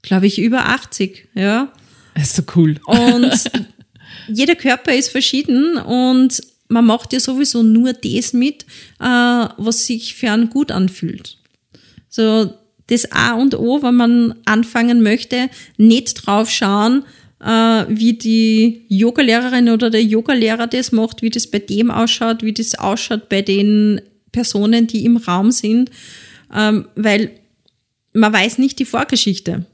glaube 0.01 0.27
ich, 0.27 0.39
über 0.39 0.67
80, 0.67 1.29
ja. 1.35 1.71
Das 2.15 2.23
ist 2.23 2.35
so 2.35 2.43
cool. 2.55 2.79
Und 2.85 3.51
jeder 4.27 4.55
Körper 4.55 4.93
ist 4.93 5.09
verschieden 5.09 5.77
und 5.77 6.41
man 6.67 6.85
macht 6.85 7.13
ja 7.13 7.19
sowieso 7.19 7.63
nur 7.63 7.93
das 7.93 8.33
mit, 8.33 8.63
äh, 8.99 9.05
was 9.05 9.85
sich 9.85 10.15
für 10.15 10.31
einen 10.31 10.49
gut 10.49 10.71
anfühlt. 10.71 11.37
So, 12.09 12.53
das 12.87 13.11
A 13.11 13.33
und 13.33 13.55
O, 13.57 13.81
wenn 13.83 13.95
man 13.95 14.35
anfangen 14.45 15.01
möchte, 15.01 15.49
nicht 15.77 16.25
drauf 16.25 16.49
schauen, 16.49 17.03
äh, 17.39 17.85
wie 17.87 18.13
die 18.13 18.85
Yogalehrerin 18.89 19.69
oder 19.69 19.89
der 19.89 20.03
Yogalehrer 20.03 20.67
das 20.67 20.91
macht, 20.91 21.21
wie 21.21 21.29
das 21.29 21.47
bei 21.47 21.59
dem 21.59 21.91
ausschaut, 21.91 22.43
wie 22.43 22.53
das 22.53 22.75
ausschaut 22.75 23.29
bei 23.29 23.41
den 23.41 24.01
Personen, 24.31 24.87
die 24.87 25.05
im 25.05 25.17
Raum 25.17 25.51
sind, 25.51 25.89
ähm, 26.53 26.85
weil 26.95 27.31
man 28.13 28.33
weiß 28.33 28.57
nicht 28.57 28.79
die 28.79 28.85
Vorgeschichte. 28.85 29.65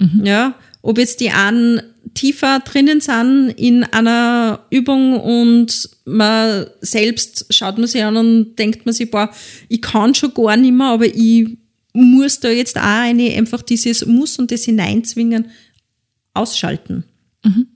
Mhm. 0.00 0.24
Ja, 0.24 0.54
ob 0.82 0.98
jetzt 0.98 1.20
die 1.20 1.30
einen 1.30 1.80
tiefer 2.14 2.60
drinnen 2.60 3.00
sind 3.00 3.50
in 3.50 3.84
einer 3.84 4.66
Übung 4.70 5.20
und 5.20 5.88
man 6.04 6.66
selbst 6.80 7.46
schaut 7.50 7.78
man 7.78 7.86
sich 7.86 8.02
an 8.02 8.16
und 8.16 8.56
denkt 8.56 8.84
man 8.84 8.94
sich, 8.94 9.10
boah, 9.10 9.30
ich 9.68 9.80
kann 9.80 10.14
schon 10.14 10.34
gar 10.34 10.56
nicht 10.56 10.72
mehr, 10.72 10.88
aber 10.88 11.06
ich 11.06 11.58
muss 11.92 12.40
da 12.40 12.50
jetzt 12.50 12.76
auch 12.78 12.82
eine, 12.82 13.34
einfach 13.34 13.62
dieses 13.62 14.06
Muss 14.06 14.38
und 14.38 14.50
das 14.50 14.64
hineinzwingen, 14.64 15.46
ausschalten. 16.34 17.04
Mhm. 17.44 17.66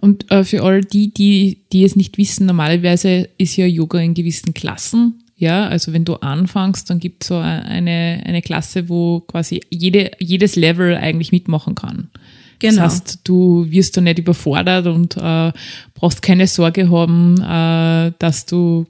Und 0.00 0.30
äh, 0.30 0.44
für 0.44 0.62
all 0.62 0.82
die, 0.82 1.14
die, 1.14 1.62
die 1.72 1.84
es 1.84 1.94
nicht 1.94 2.18
wissen, 2.18 2.46
normalerweise 2.46 3.28
ist 3.38 3.56
ja 3.56 3.66
Yoga 3.66 4.00
in 4.00 4.14
gewissen 4.14 4.52
Klassen 4.52 5.22
ja, 5.42 5.66
also 5.66 5.92
wenn 5.92 6.04
du 6.04 6.14
anfängst, 6.14 6.88
dann 6.88 7.00
gibt 7.00 7.24
es 7.24 7.28
so 7.28 7.36
eine, 7.36 8.22
eine 8.24 8.42
Klasse, 8.42 8.88
wo 8.88 9.18
quasi 9.26 9.60
jede, 9.70 10.12
jedes 10.20 10.54
Level 10.54 10.96
eigentlich 10.96 11.32
mitmachen 11.32 11.74
kann. 11.74 12.10
Genau. 12.60 12.84
Das 12.84 12.92
heißt, 12.92 13.20
du 13.24 13.66
wirst 13.68 13.96
da 13.96 14.00
nicht 14.00 14.20
überfordert 14.20 14.86
und 14.86 15.16
äh, 15.16 15.50
brauchst 15.94 16.22
keine 16.22 16.46
Sorge 16.46 16.88
haben, 16.88 17.40
äh, 17.40 18.12
dass 18.20 18.46
du 18.46 18.86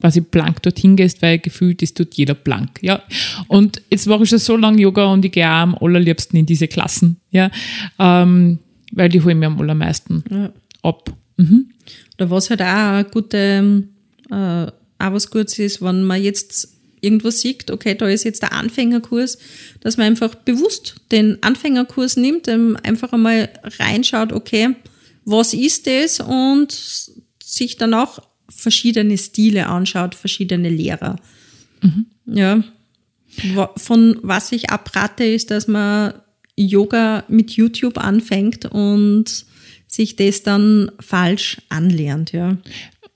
quasi 0.00 0.20
blank 0.20 0.62
dorthin 0.62 0.96
gehst, 0.96 1.22
weil 1.22 1.38
gefühlt 1.38 1.80
ist 1.80 2.00
dort 2.00 2.12
jeder 2.14 2.34
blank, 2.34 2.80
ja. 2.82 3.00
Und 3.46 3.80
jetzt 3.88 4.08
mache 4.08 4.24
ich 4.24 4.30
schon 4.30 4.40
so 4.40 4.56
lange 4.56 4.80
Yoga 4.80 5.04
und 5.04 5.24
ich 5.24 5.30
gehe 5.30 5.46
auch 5.46 5.62
am 5.62 5.76
allerliebsten 5.76 6.36
in 6.36 6.46
diese 6.46 6.66
Klassen, 6.66 7.20
ja, 7.30 7.52
ähm, 8.00 8.58
weil 8.90 9.10
die 9.10 9.22
holen 9.22 9.38
mir 9.38 9.46
am 9.46 9.60
allermeisten 9.60 10.24
ja. 10.28 10.50
ab. 10.82 11.14
Mhm. 11.36 11.66
Oder 12.18 12.30
was 12.30 12.50
halt 12.50 12.62
auch 12.62 12.66
eine 12.66 13.04
gute, 13.04 13.84
äh, 14.32 14.66
auch 14.98 15.12
was 15.12 15.30
Gutes 15.30 15.58
ist, 15.58 15.82
wenn 15.82 16.04
man 16.04 16.22
jetzt 16.22 16.68
irgendwo 17.00 17.30
sieht, 17.30 17.70
okay, 17.70 17.94
da 17.94 18.08
ist 18.08 18.24
jetzt 18.24 18.42
der 18.42 18.52
Anfängerkurs, 18.52 19.38
dass 19.80 19.96
man 19.96 20.06
einfach 20.06 20.34
bewusst 20.34 20.96
den 21.12 21.42
Anfängerkurs 21.42 22.16
nimmt, 22.16 22.48
einfach 22.48 23.12
einmal 23.12 23.50
reinschaut, 23.78 24.32
okay, 24.32 24.74
was 25.24 25.52
ist 25.52 25.86
das 25.86 26.20
und 26.20 26.72
sich 27.42 27.76
dann 27.76 27.94
auch 27.94 28.20
verschiedene 28.48 29.18
Stile 29.18 29.66
anschaut, 29.66 30.14
verschiedene 30.14 30.68
Lehrer. 30.70 31.16
Mhm. 31.82 32.06
Ja. 32.26 32.64
Von 33.76 34.18
was 34.22 34.52
ich 34.52 34.70
abrate, 34.70 35.24
ist, 35.24 35.50
dass 35.50 35.66
man 35.66 36.14
Yoga 36.56 37.24
mit 37.28 37.50
YouTube 37.50 37.98
anfängt 37.98 38.66
und 38.66 39.44
sich 39.86 40.16
das 40.16 40.42
dann 40.42 40.90
falsch 41.00 41.58
anlernt, 41.68 42.32
ja. 42.32 42.56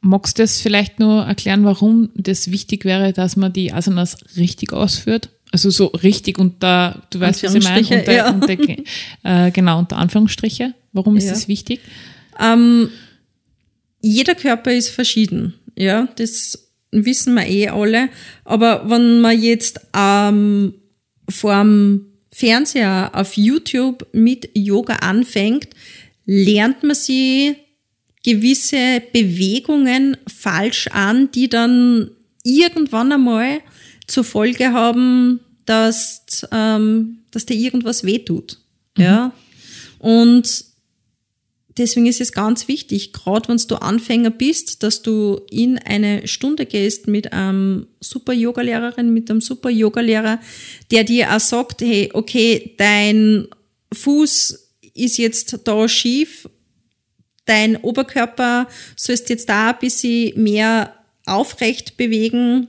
Magst 0.01 0.39
du 0.39 0.43
das 0.43 0.61
vielleicht 0.61 1.01
nur 1.01 1.25
erklären, 1.25 1.65
warum 1.65 2.11
das 2.15 2.51
wichtig 2.51 2.85
wäre, 2.85 3.13
dass 3.13 3.37
man 3.37 3.53
die 3.53 3.73
Asanas 3.73 4.17
richtig 4.37 4.73
ausführt? 4.73 5.31
Also 5.51 5.71
so 5.71 5.87
richtig 5.87 6.39
unter, 6.39 7.03
du 7.11 7.21
weißt, 7.21 7.43
was 7.43 7.55
ich 7.55 7.65
meine, 7.65 7.81
unter, 7.81 8.13
ja. 8.13 8.31
unter, 8.31 8.57
äh, 9.25 9.51
genau, 9.51 9.79
unter 9.79 9.97
Anführungsstriche. 9.97 10.75
Warum 10.93 11.17
ist 11.17 11.25
ja. 11.25 11.31
das 11.31 11.49
wichtig? 11.49 11.81
Ähm, 12.39 12.91
jeder 14.01 14.35
Körper 14.35 14.73
ist 14.73 14.91
verschieden, 14.91 15.55
ja, 15.75 16.09
das 16.17 16.69
wissen 16.91 17.35
wir 17.35 17.47
eh 17.47 17.69
alle. 17.69 18.09
Aber 18.45 18.89
wenn 18.89 19.21
man 19.21 19.41
jetzt 19.41 19.81
ähm, 19.97 20.75
vorm 21.29 22.07
Fernseher 22.31 23.11
auf 23.15 23.37
YouTube 23.37 24.07
mit 24.13 24.51
Yoga 24.55 24.97
anfängt, 24.97 25.69
lernt 26.25 26.83
man 26.83 26.95
sie 26.95 27.57
gewisse 28.29 29.03
Bewegungen 29.15 30.19
falsch 30.27 30.89
an, 30.89 31.31
die 31.33 31.49
dann 31.49 32.11
irgendwann 32.45 33.11
einmal 33.11 33.61
zur 34.07 34.23
Folge 34.23 34.75
haben, 34.75 35.41
dass, 35.65 36.47
ähm, 36.53 37.21
dass 37.31 37.47
dir 37.47 37.57
irgendwas 37.57 38.05
wehtut. 38.05 38.59
Mhm. 38.99 39.03
Ja. 39.03 39.33
Und 39.99 40.67
deswegen 41.79 42.05
ist 42.05 42.21
es 42.21 42.33
ganz 42.33 42.69
wichtig, 42.69 43.15
gerade 43.15 43.49
wenn 43.49 43.57
du 43.57 43.77
Anfänger 43.77 44.31
bist, 44.31 44.83
dass 44.83 45.01
du 45.01 45.41
in 45.51 45.79
eine 45.79 46.29
Stunde 46.29 46.67
gehst 46.67 47.09
mit 47.09 47.33
einem 47.33 47.87
super 48.01 48.35
Yogalehrerin, 48.35 49.11
mit 49.11 49.31
einem 49.31 49.41
super 49.41 49.71
Yogalehrer, 49.71 50.39
der 50.91 51.05
dir 51.05 51.35
auch 51.35 51.41
sagt, 51.41 51.81
hey, 51.81 52.11
okay, 52.13 52.75
dein 52.77 53.49
Fuß 53.95 54.69
ist 54.93 55.17
jetzt 55.17 55.61
da 55.65 55.89
schief, 55.89 56.47
dein 57.49 57.77
Oberkörper 57.77 58.69
sollst 58.97 59.31
jetzt 59.31 59.49
da 59.49 59.71
ein 59.71 59.79
bisschen 59.81 60.43
mehr 60.43 60.95
aufrecht 61.27 61.97
bewegen. 61.97 62.69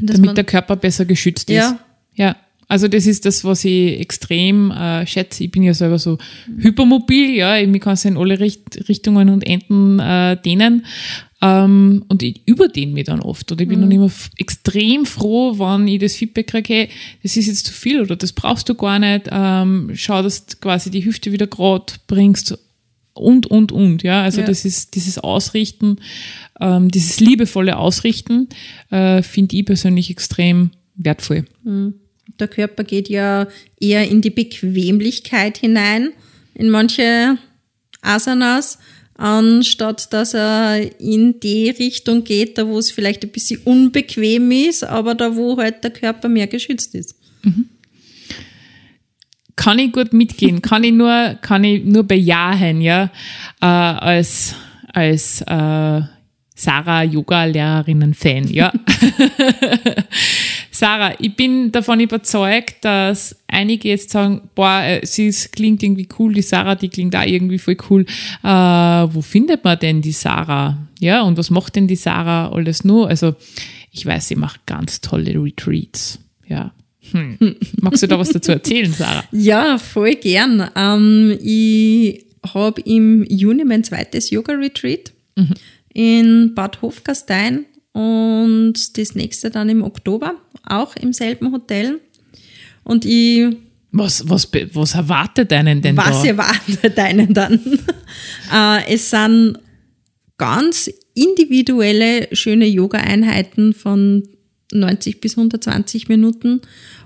Damit 0.00 0.36
der 0.36 0.44
Körper 0.44 0.76
besser 0.76 1.04
geschützt 1.04 1.48
ist. 1.50 1.56
Ja. 1.56 1.78
Ja. 2.14 2.36
Also 2.68 2.88
das 2.88 3.06
ist 3.06 3.24
das, 3.24 3.44
was 3.44 3.64
ich 3.64 4.00
extrem 4.00 4.72
äh, 4.72 5.06
schätze. 5.06 5.44
Ich 5.44 5.52
bin 5.52 5.62
ja 5.62 5.72
selber 5.72 6.00
so 6.00 6.18
hypermobil, 6.58 7.36
ja, 7.36 7.56
ich 7.58 7.80
kann 7.80 7.92
es 7.92 8.04
in 8.04 8.16
alle 8.16 8.40
Richt 8.40 8.88
Richtungen 8.88 9.28
und 9.28 9.46
Enden 9.46 10.00
äh, 10.00 10.36
dehnen. 10.40 10.84
Ähm, 11.42 12.04
und 12.08 12.22
ich 12.24 12.40
überdehne 12.46 12.92
mich 12.92 13.04
dann 13.04 13.20
oft. 13.20 13.52
Oder 13.52 13.62
ich 13.62 13.68
bin 13.68 13.78
mhm. 13.78 13.82
dann 13.82 13.92
immer 13.92 14.10
extrem 14.36 15.06
froh, 15.06 15.58
wenn 15.58 15.86
ich 15.86 16.00
das 16.00 16.16
Feedback 16.16 16.48
kriege, 16.48 16.74
hey, 16.74 16.88
das 17.22 17.36
ist 17.36 17.46
jetzt 17.46 17.66
zu 17.66 17.72
viel 17.72 18.00
oder 18.00 18.16
das 18.16 18.32
brauchst 18.32 18.68
du 18.68 18.74
gar 18.74 18.98
nicht. 18.98 19.28
Ähm, 19.30 19.92
schau, 19.94 20.22
dass 20.22 20.46
du 20.46 20.56
quasi 20.56 20.90
die 20.90 21.04
Hüfte 21.04 21.30
wieder 21.30 21.46
gerade 21.46 21.92
bringst 22.08 22.58
und, 23.16 23.46
und, 23.46 23.72
und. 23.72 24.02
Ja, 24.02 24.22
also 24.22 24.40
ja. 24.40 24.46
das 24.46 24.64
ist 24.64 24.94
dieses 24.94 25.18
Ausrichten, 25.18 25.98
ähm, 26.60 26.90
dieses 26.90 27.20
liebevolle 27.20 27.76
Ausrichten, 27.76 28.48
äh, 28.90 29.22
finde 29.22 29.56
ich 29.56 29.64
persönlich 29.64 30.10
extrem 30.10 30.70
wertvoll. 30.96 31.44
Mhm. 31.64 31.94
Der 32.38 32.48
Körper 32.48 32.84
geht 32.84 33.08
ja 33.08 33.46
eher 33.80 34.08
in 34.08 34.20
die 34.20 34.30
Bequemlichkeit 34.30 35.58
hinein, 35.58 36.10
in 36.54 36.70
manche 36.70 37.38
Asanas, 38.02 38.78
anstatt 39.14 40.12
dass 40.12 40.34
er 40.34 41.00
in 41.00 41.40
die 41.40 41.70
Richtung 41.70 42.24
geht, 42.24 42.58
da 42.58 42.66
wo 42.66 42.78
es 42.78 42.90
vielleicht 42.90 43.24
ein 43.24 43.30
bisschen 43.30 43.60
unbequem 43.64 44.50
ist, 44.50 44.84
aber 44.84 45.14
da 45.14 45.36
wo 45.36 45.56
halt 45.56 45.84
der 45.84 45.90
Körper 45.90 46.28
mehr 46.28 46.46
geschützt 46.46 46.94
ist. 46.94 47.14
Mhm. 47.42 47.68
Kann 49.56 49.78
ich 49.78 49.92
gut 49.92 50.12
mitgehen, 50.12 50.60
kann 50.62 50.84
ich 50.84 50.92
nur, 50.92 51.36
kann 51.40 51.64
ich 51.64 51.84
nur 51.84 52.04
bejahen, 52.04 52.80
ja, 52.80 53.10
äh, 53.60 53.66
als, 53.66 54.54
als 54.92 55.40
äh, 55.42 56.02
Sarah 56.58 57.02
Yoga-Lehrerinnen-Fan, 57.04 58.48
ja. 58.48 58.72
Sarah, 60.70 61.14
ich 61.18 61.36
bin 61.36 61.70
davon 61.70 62.00
überzeugt, 62.00 62.82
dass 62.82 63.36
einige 63.46 63.88
jetzt 63.88 64.10
sagen, 64.10 64.48
boah, 64.54 64.82
äh, 64.82 65.04
sie 65.04 65.26
ist, 65.26 65.52
klingt 65.52 65.82
irgendwie 65.82 66.08
cool, 66.18 66.32
die 66.32 66.42
Sarah, 66.42 66.74
die 66.74 66.88
klingt 66.88 67.14
auch 67.14 67.26
irgendwie 67.26 67.58
voll 67.58 67.76
cool. 67.90 68.06
Äh, 68.42 68.48
wo 68.48 69.20
findet 69.20 69.64
man 69.64 69.78
denn 69.78 70.00
die 70.00 70.12
Sarah? 70.12 70.78
Ja, 70.98 71.22
und 71.22 71.36
was 71.36 71.50
macht 71.50 71.76
denn 71.76 71.88
die 71.88 71.96
Sarah 71.96 72.50
alles 72.50 72.84
nur? 72.84 73.08
Also, 73.08 73.34
ich 73.90 74.06
weiß, 74.06 74.28
sie 74.28 74.36
macht 74.36 74.64
ganz 74.64 75.02
tolle 75.02 75.32
Retreats. 75.34 76.18
Ja. 76.46 76.72
Hm. 77.12 77.56
Magst 77.80 78.02
du 78.02 78.08
da 78.08 78.18
was 78.18 78.30
dazu 78.30 78.52
erzählen, 78.52 78.92
Sarah? 78.92 79.24
Ja, 79.32 79.78
voll 79.78 80.14
gern. 80.14 80.70
Ähm, 80.74 81.38
ich 81.42 82.26
habe 82.54 82.80
im 82.82 83.24
Juni 83.24 83.64
mein 83.64 83.84
zweites 83.84 84.30
Yoga-Retreat 84.30 85.12
mhm. 85.36 85.54
in 85.92 86.54
Bad 86.54 86.82
Hofgastein 86.82 87.66
und 87.92 88.74
das 88.98 89.14
nächste 89.14 89.50
dann 89.50 89.68
im 89.68 89.82
Oktober, 89.82 90.34
auch 90.64 90.96
im 90.96 91.12
selben 91.12 91.52
Hotel. 91.52 92.00
Und 92.84 93.04
ich. 93.04 93.56
Was, 93.92 94.28
was, 94.28 94.50
was 94.72 94.94
erwartet 94.94 95.52
einen 95.52 95.80
denn 95.80 95.96
was 95.96 96.04
da? 96.04 96.10
Was 96.10 96.24
erwartet 96.24 96.98
einen 96.98 97.32
dann? 97.32 97.60
äh, 98.52 98.92
es 98.92 99.10
sind 99.10 99.58
ganz 100.36 100.90
individuelle, 101.14 102.28
schöne 102.32 102.66
Yoga-Einheiten 102.66 103.72
von 103.72 104.28
90 104.72 105.20
bis 105.20 105.36
120 105.36 106.08
Minuten, 106.08 106.60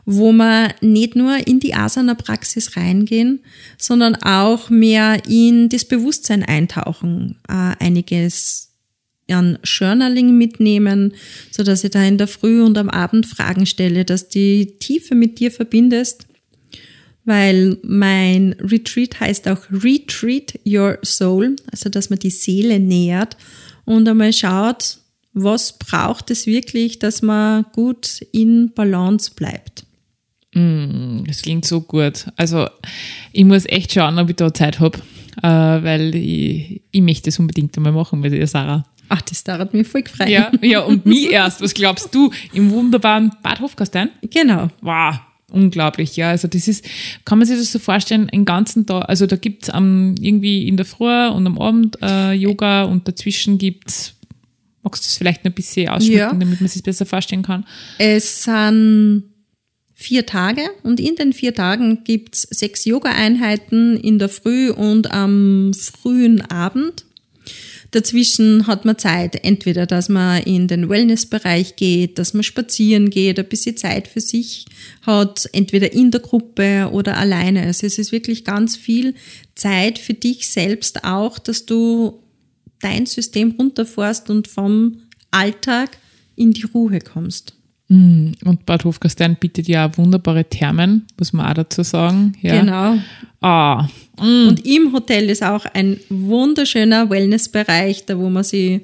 wo 0.06 0.32
man 0.32 0.72
nicht 0.80 1.14
nur 1.14 1.46
in 1.46 1.60
die 1.60 1.74
Asana-Praxis 1.74 2.76
reingehen, 2.76 3.40
sondern 3.78 4.14
auch 4.16 4.70
mehr 4.70 5.22
in 5.28 5.68
das 5.68 5.84
Bewusstsein 5.84 6.42
eintauchen, 6.42 7.36
äh, 7.48 7.74
einiges 7.78 8.70
an 9.28 9.58
Journaling 9.62 10.36
mitnehmen, 10.36 11.14
so 11.50 11.62
dass 11.62 11.84
ich 11.84 11.90
da 11.90 12.02
in 12.02 12.18
der 12.18 12.26
Früh 12.26 12.62
und 12.62 12.76
am 12.78 12.90
Abend 12.90 13.26
Fragen 13.26 13.66
stelle, 13.66 14.04
dass 14.04 14.28
die 14.28 14.78
Tiefe 14.78 15.14
mit 15.14 15.38
dir 15.38 15.50
verbindest, 15.50 16.26
weil 17.24 17.78
mein 17.82 18.54
Retreat 18.58 19.20
heißt 19.20 19.46
auch 19.48 19.60
Retreat 19.70 20.58
Your 20.66 20.98
Soul, 21.02 21.56
also 21.70 21.88
dass 21.88 22.10
man 22.10 22.18
die 22.18 22.30
Seele 22.30 22.80
nähert 22.80 23.36
und 23.84 24.08
einmal 24.08 24.32
schaut, 24.32 24.99
was 25.32 25.78
braucht 25.78 26.30
es 26.30 26.46
wirklich, 26.46 26.98
dass 26.98 27.22
man 27.22 27.64
gut 27.72 28.20
in 28.32 28.72
Balance 28.74 29.32
bleibt. 29.34 29.84
Mm, 30.54 31.24
das 31.26 31.42
klingt 31.42 31.64
so 31.64 31.80
gut. 31.80 32.26
Also 32.36 32.68
ich 33.32 33.44
muss 33.44 33.66
echt 33.66 33.92
schauen, 33.92 34.18
ob 34.18 34.30
ich 34.30 34.36
da 34.36 34.52
Zeit 34.52 34.80
habe, 34.80 34.98
äh, 35.42 35.48
weil 35.48 36.14
ich, 36.14 36.82
ich 36.90 37.02
möchte 37.02 37.30
das 37.30 37.38
unbedingt 37.38 37.76
einmal 37.76 37.92
machen 37.92 38.20
mit 38.20 38.32
dir, 38.32 38.46
Sarah. 38.46 38.84
Ach, 39.08 39.22
das 39.22 39.42
dauert 39.42 39.74
mir 39.74 39.84
voll 39.84 40.02
gefreut. 40.02 40.28
Ja, 40.28 40.52
ja, 40.62 40.80
und 40.80 41.04
mich 41.04 41.30
erst. 41.30 41.60
Was 41.60 41.74
glaubst 41.74 42.14
du? 42.14 42.30
Im 42.52 42.70
wunderbaren 42.70 43.32
Bad 43.42 43.60
Hofgastein? 43.60 44.10
Genau. 44.30 44.68
Wow, 44.82 45.16
unglaublich, 45.50 46.16
ja. 46.16 46.30
Also 46.30 46.46
das 46.46 46.68
ist, 46.68 46.84
kann 47.24 47.38
man 47.38 47.46
sich 47.46 47.58
das 47.58 47.72
so 47.72 47.80
vorstellen, 47.80 48.30
einen 48.30 48.44
ganzen 48.44 48.86
Tag, 48.86 49.08
also 49.08 49.26
da 49.26 49.36
gibt's 49.36 49.68
am, 49.68 50.14
irgendwie 50.20 50.68
in 50.68 50.76
der 50.76 50.86
Früh 50.86 51.28
und 51.28 51.46
am 51.46 51.58
Abend 51.58 51.98
äh, 52.02 52.32
Yoga 52.32 52.84
und 52.84 53.06
dazwischen 53.06 53.58
gibt's 53.58 54.14
Magst 54.82 55.04
du 55.04 55.06
das 55.06 55.16
vielleicht 55.16 55.44
noch 55.44 55.52
ein 55.52 55.54
bisschen 55.54 55.88
ausschmücken, 55.88 56.18
ja. 56.18 56.30
damit 56.30 56.60
man 56.60 56.68
sich 56.68 56.82
besser 56.82 57.06
vorstellen 57.06 57.42
kann? 57.42 57.66
Es 57.98 58.44
sind 58.44 59.24
vier 59.92 60.24
Tage 60.24 60.62
und 60.82 60.98
in 60.98 61.16
den 61.16 61.34
vier 61.34 61.54
Tagen 61.54 62.04
gibt's 62.04 62.42
sechs 62.50 62.86
Yoga-Einheiten 62.86 63.98
in 63.98 64.18
der 64.18 64.30
Früh 64.30 64.70
und 64.70 65.10
am 65.10 65.72
frühen 65.74 66.40
Abend. 66.40 67.04
Dazwischen 67.90 68.66
hat 68.66 68.84
man 68.84 68.96
Zeit, 68.98 69.44
entweder, 69.44 69.84
dass 69.84 70.08
man 70.08 70.42
in 70.44 70.68
den 70.68 70.88
Wellnessbereich 70.88 71.76
geht, 71.76 72.18
dass 72.18 72.34
man 72.34 72.44
spazieren 72.44 73.10
geht, 73.10 73.38
ein 73.38 73.48
bisschen 73.48 73.76
Zeit 73.76 74.06
für 74.06 74.20
sich 74.20 74.64
hat, 75.02 75.48
entweder 75.52 75.92
in 75.92 76.10
der 76.10 76.20
Gruppe 76.20 76.88
oder 76.92 77.18
alleine. 77.18 77.62
Also 77.62 77.86
es 77.86 77.98
ist 77.98 78.12
wirklich 78.12 78.44
ganz 78.44 78.76
viel 78.76 79.14
Zeit 79.54 79.98
für 79.98 80.14
dich 80.14 80.48
selbst 80.48 81.04
auch, 81.04 81.38
dass 81.38 81.66
du 81.66 82.22
dein 82.80 83.06
System 83.06 83.54
runterfährst 83.58 84.30
und 84.30 84.48
vom 84.48 85.02
Alltag 85.30 85.98
in 86.36 86.52
die 86.52 86.64
Ruhe 86.64 86.98
kommst. 87.00 87.54
Mm, 87.88 88.32
und 88.44 88.66
Bad 88.66 88.84
Hofgastein 88.84 89.36
bietet 89.36 89.66
ja 89.66 89.88
auch 89.88 89.98
wunderbare 89.98 90.44
Thermen, 90.44 91.06
muss 91.18 91.32
man 91.32 91.46
auch 91.46 91.54
dazu 91.54 91.82
sagen. 91.82 92.34
Ja. 92.40 92.60
Genau. 92.60 92.98
Ah, 93.40 93.88
Und 94.16 94.64
im 94.64 94.92
Hotel 94.92 95.28
ist 95.28 95.42
auch 95.42 95.64
ein 95.64 95.98
wunderschöner 96.08 97.10
Wellnessbereich, 97.10 98.06
da 98.06 98.16
wo 98.16 98.30
man 98.30 98.44
sich 98.44 98.82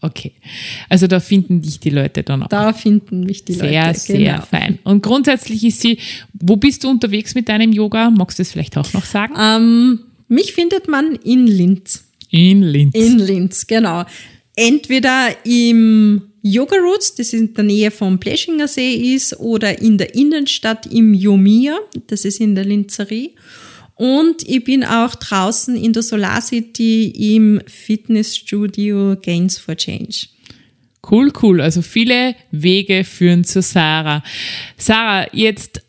okay. 0.00 0.32
Also 0.88 1.06
da 1.06 1.20
finden 1.20 1.62
dich 1.62 1.80
die 1.80 1.90
Leute 1.90 2.22
dann 2.22 2.42
auch. 2.42 2.48
Da 2.48 2.72
finden 2.72 3.20
mich 3.20 3.44
die 3.44 3.54
sehr, 3.54 3.86
Leute. 3.86 3.98
sehr 3.98 4.18
genau. 4.18 4.42
fein. 4.42 4.78
Und 4.84 5.02
grundsätzlich 5.02 5.64
ist 5.64 5.80
sie, 5.80 5.98
wo 6.32 6.56
bist 6.56 6.84
du 6.84 6.90
unterwegs 6.90 7.34
mit 7.34 7.48
deinem 7.48 7.72
Yoga? 7.72 8.10
Magst 8.10 8.38
du 8.38 8.42
das 8.42 8.52
vielleicht 8.52 8.76
auch 8.76 8.92
noch 8.92 9.04
sagen? 9.04 9.34
Ähm, 9.38 10.00
mich 10.28 10.52
findet 10.52 10.88
man 10.88 11.16
in 11.16 11.46
Linz. 11.46 12.04
In 12.30 12.62
Linz. 12.62 12.94
In 12.94 13.18
Linz, 13.18 13.66
genau. 13.66 14.04
Entweder 14.54 15.28
im 15.44 16.22
Yoga 16.42 16.76
Roots, 16.76 17.14
das 17.14 17.32
in 17.32 17.52
der 17.54 17.64
Nähe 17.64 17.90
vom 17.90 18.18
Pleschinger 18.18 18.68
See 18.68 19.14
ist, 19.14 19.38
oder 19.38 19.80
in 19.80 19.98
der 19.98 20.14
Innenstadt 20.14 20.86
im 20.86 21.12
Jomia, 21.14 21.78
das 22.06 22.24
ist 22.24 22.40
in 22.40 22.54
der 22.54 22.64
Linzerie. 22.64 23.32
Und 24.00 24.48
ich 24.48 24.64
bin 24.64 24.82
auch 24.82 25.14
draußen 25.14 25.76
in 25.76 25.92
der 25.92 26.02
Solar 26.02 26.40
City 26.40 27.34
im 27.34 27.60
Fitnessstudio 27.66 29.16
Gains 29.22 29.58
for 29.58 29.76
Change. 29.76 30.28
Cool, 31.10 31.30
cool. 31.42 31.60
Also 31.60 31.82
viele 31.82 32.34
Wege 32.50 33.04
führen 33.04 33.44
zu 33.44 33.60
Sarah. 33.60 34.22
Sarah, 34.78 35.26
jetzt, 35.34 35.82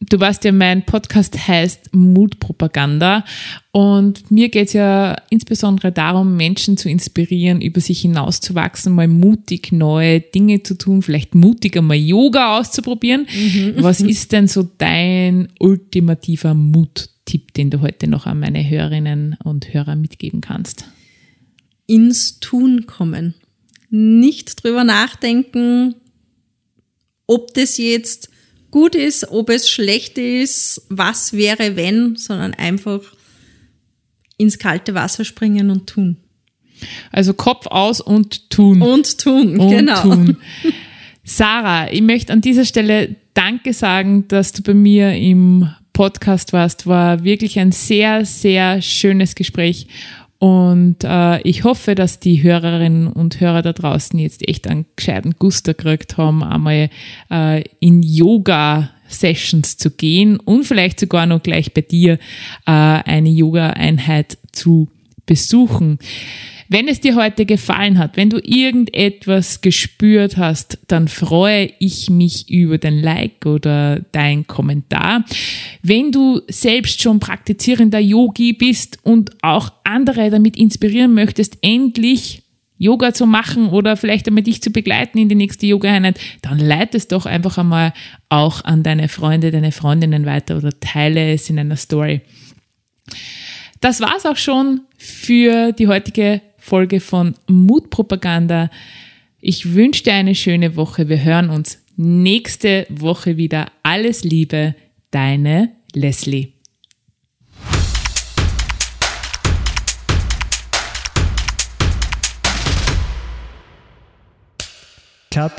du 0.00 0.18
weißt 0.18 0.42
ja, 0.42 0.50
mein 0.50 0.84
Podcast 0.84 1.46
heißt 1.46 1.94
Mutpropaganda 1.94 3.24
und 3.70 4.32
mir 4.32 4.48
geht 4.48 4.66
es 4.66 4.72
ja 4.72 5.16
insbesondere 5.30 5.92
darum, 5.92 6.36
Menschen 6.36 6.76
zu 6.76 6.88
inspirieren, 6.88 7.60
über 7.60 7.80
sich 7.80 8.00
hinauszuwachsen, 8.00 8.92
mal 8.92 9.06
mutig 9.06 9.70
neue 9.70 10.18
Dinge 10.18 10.64
zu 10.64 10.76
tun, 10.76 11.02
vielleicht 11.02 11.36
mutiger 11.36 11.82
mal 11.82 11.94
Yoga 11.94 12.58
auszuprobieren. 12.58 13.28
Was 13.76 14.00
ist 14.00 14.32
denn 14.32 14.48
so 14.48 14.68
dein 14.76 15.52
ultimativer 15.60 16.54
Muttipp, 17.26 17.54
den 17.54 17.70
du 17.70 17.80
heute 17.80 18.06
noch 18.06 18.26
an 18.26 18.40
meine 18.40 18.68
Hörerinnen 18.68 19.36
und 19.42 19.72
Hörer 19.72 19.96
mitgeben 19.96 20.40
kannst? 20.40 20.84
ins 21.86 22.40
Tun 22.40 22.86
kommen. 22.86 23.34
Nicht 23.90 24.62
drüber 24.62 24.84
nachdenken, 24.84 25.94
ob 27.26 27.54
das 27.54 27.78
jetzt 27.78 28.30
gut 28.70 28.94
ist, 28.94 29.28
ob 29.28 29.50
es 29.50 29.68
schlecht 29.68 30.18
ist, 30.18 30.82
was 30.88 31.32
wäre 31.34 31.76
wenn, 31.76 32.16
sondern 32.16 32.54
einfach 32.54 33.00
ins 34.36 34.58
kalte 34.58 34.94
Wasser 34.94 35.24
springen 35.24 35.70
und 35.70 35.86
tun. 35.86 36.16
Also 37.12 37.34
Kopf 37.34 37.66
aus 37.66 38.00
und 38.00 38.50
tun. 38.50 38.82
Und 38.82 39.18
tun, 39.18 39.60
und 39.60 39.70
genau. 39.70 40.02
tun. 40.02 40.36
Sarah, 41.24 41.90
ich 41.90 42.02
möchte 42.02 42.32
an 42.34 42.42
dieser 42.42 42.66
Stelle 42.66 43.16
Danke 43.32 43.72
sagen, 43.72 44.28
dass 44.28 44.52
du 44.52 44.62
bei 44.62 44.74
mir 44.74 45.14
im 45.14 45.70
Podcast 45.94 46.52
warst. 46.52 46.86
War 46.86 47.24
wirklich 47.24 47.58
ein 47.58 47.72
sehr, 47.72 48.26
sehr 48.26 48.82
schönes 48.82 49.34
Gespräch. 49.34 49.86
Und 50.38 50.98
äh, 51.02 51.40
ich 51.40 51.64
hoffe, 51.64 51.94
dass 51.94 52.20
die 52.20 52.42
Hörerinnen 52.42 53.06
und 53.06 53.40
Hörer 53.40 53.62
da 53.62 53.72
draußen 53.72 54.18
jetzt 54.18 54.46
echt 54.46 54.68
einen 54.68 54.84
gescheiten 54.96 55.36
Guster 55.38 55.72
gekriegt 55.72 56.18
haben, 56.18 56.44
einmal 56.44 56.90
äh, 57.30 57.64
in 57.80 58.02
Yoga-Sessions 58.02 59.78
zu 59.78 59.90
gehen 59.90 60.38
und 60.38 60.64
vielleicht 60.64 61.00
sogar 61.00 61.24
noch 61.24 61.42
gleich 61.42 61.72
bei 61.72 61.80
dir 61.80 62.18
äh, 62.66 62.70
eine 62.70 63.30
Yoga-Einheit 63.30 64.36
zu 64.52 64.88
besuchen. 65.24 65.98
Wenn 66.68 66.88
es 66.88 67.00
dir 67.00 67.14
heute 67.14 67.46
gefallen 67.46 67.98
hat, 67.98 68.16
wenn 68.16 68.30
du 68.30 68.38
irgendetwas 68.38 69.60
gespürt 69.60 70.36
hast, 70.36 70.78
dann 70.88 71.08
freue 71.08 71.70
ich 71.78 72.10
mich 72.10 72.50
über 72.50 72.78
dein 72.78 73.00
Like 73.00 73.44
oder 73.44 74.00
dein 74.12 74.46
Kommentar. 74.46 75.24
Wenn 75.82 76.10
du 76.10 76.40
selbst 76.48 77.02
schon 77.02 77.20
praktizierender 77.20 77.98
Yogi 77.98 78.52
bist 78.52 78.98
und 79.02 79.32
auch 79.42 79.72
andere 79.84 80.30
damit 80.30 80.56
inspirieren 80.56 81.14
möchtest, 81.14 81.58
endlich 81.60 82.42
Yoga 82.78 83.14
zu 83.14 83.26
machen 83.26 83.68
oder 83.68 83.96
vielleicht 83.96 84.26
einmal 84.26 84.42
dich 84.42 84.60
zu 84.60 84.70
begleiten 84.70 85.18
in 85.18 85.28
die 85.28 85.34
nächste 85.34 85.66
Yoga-Einheit, 85.66 86.18
dann 86.42 86.58
leite 86.58 86.96
es 86.96 87.08
doch 87.08 87.24
einfach 87.24 87.56
einmal 87.56 87.92
auch 88.28 88.64
an 88.64 88.82
deine 88.82 89.08
Freunde, 89.08 89.50
deine 89.52 89.70
Freundinnen 89.72 90.26
weiter 90.26 90.56
oder 90.56 90.70
teile 90.80 91.32
es 91.32 91.48
in 91.50 91.58
einer 91.58 91.76
Story. 91.76 92.22
Das 93.80 94.00
war's 94.00 94.26
auch 94.26 94.36
schon 94.36 94.80
für 94.96 95.72
die 95.72 95.86
heutige 95.86 96.40
Folge 96.64 97.00
von 97.00 97.34
Mutpropaganda. 97.46 98.70
Ich 99.38 99.74
wünsche 99.74 100.04
dir 100.04 100.14
eine 100.14 100.34
schöne 100.34 100.76
Woche. 100.76 101.10
Wir 101.10 101.22
hören 101.22 101.50
uns 101.50 101.84
nächste 101.96 102.86
Woche 102.88 103.36
wieder. 103.36 103.66
Alles 103.82 104.24
Liebe, 104.24 104.74
deine 105.10 105.72
Leslie. 105.92 106.54
Cut. 115.30 115.52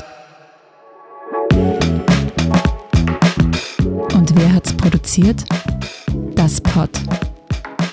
Und 4.12 4.34
wer 4.34 4.52
hat's 4.52 4.76
produziert? 4.76 5.44
Das 6.34 6.60
Pod. 6.60 6.90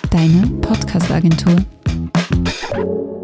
Deine 0.09 0.47
Podcast-Agentur. 0.61 1.64
thank 1.94 2.74
you 2.74 3.22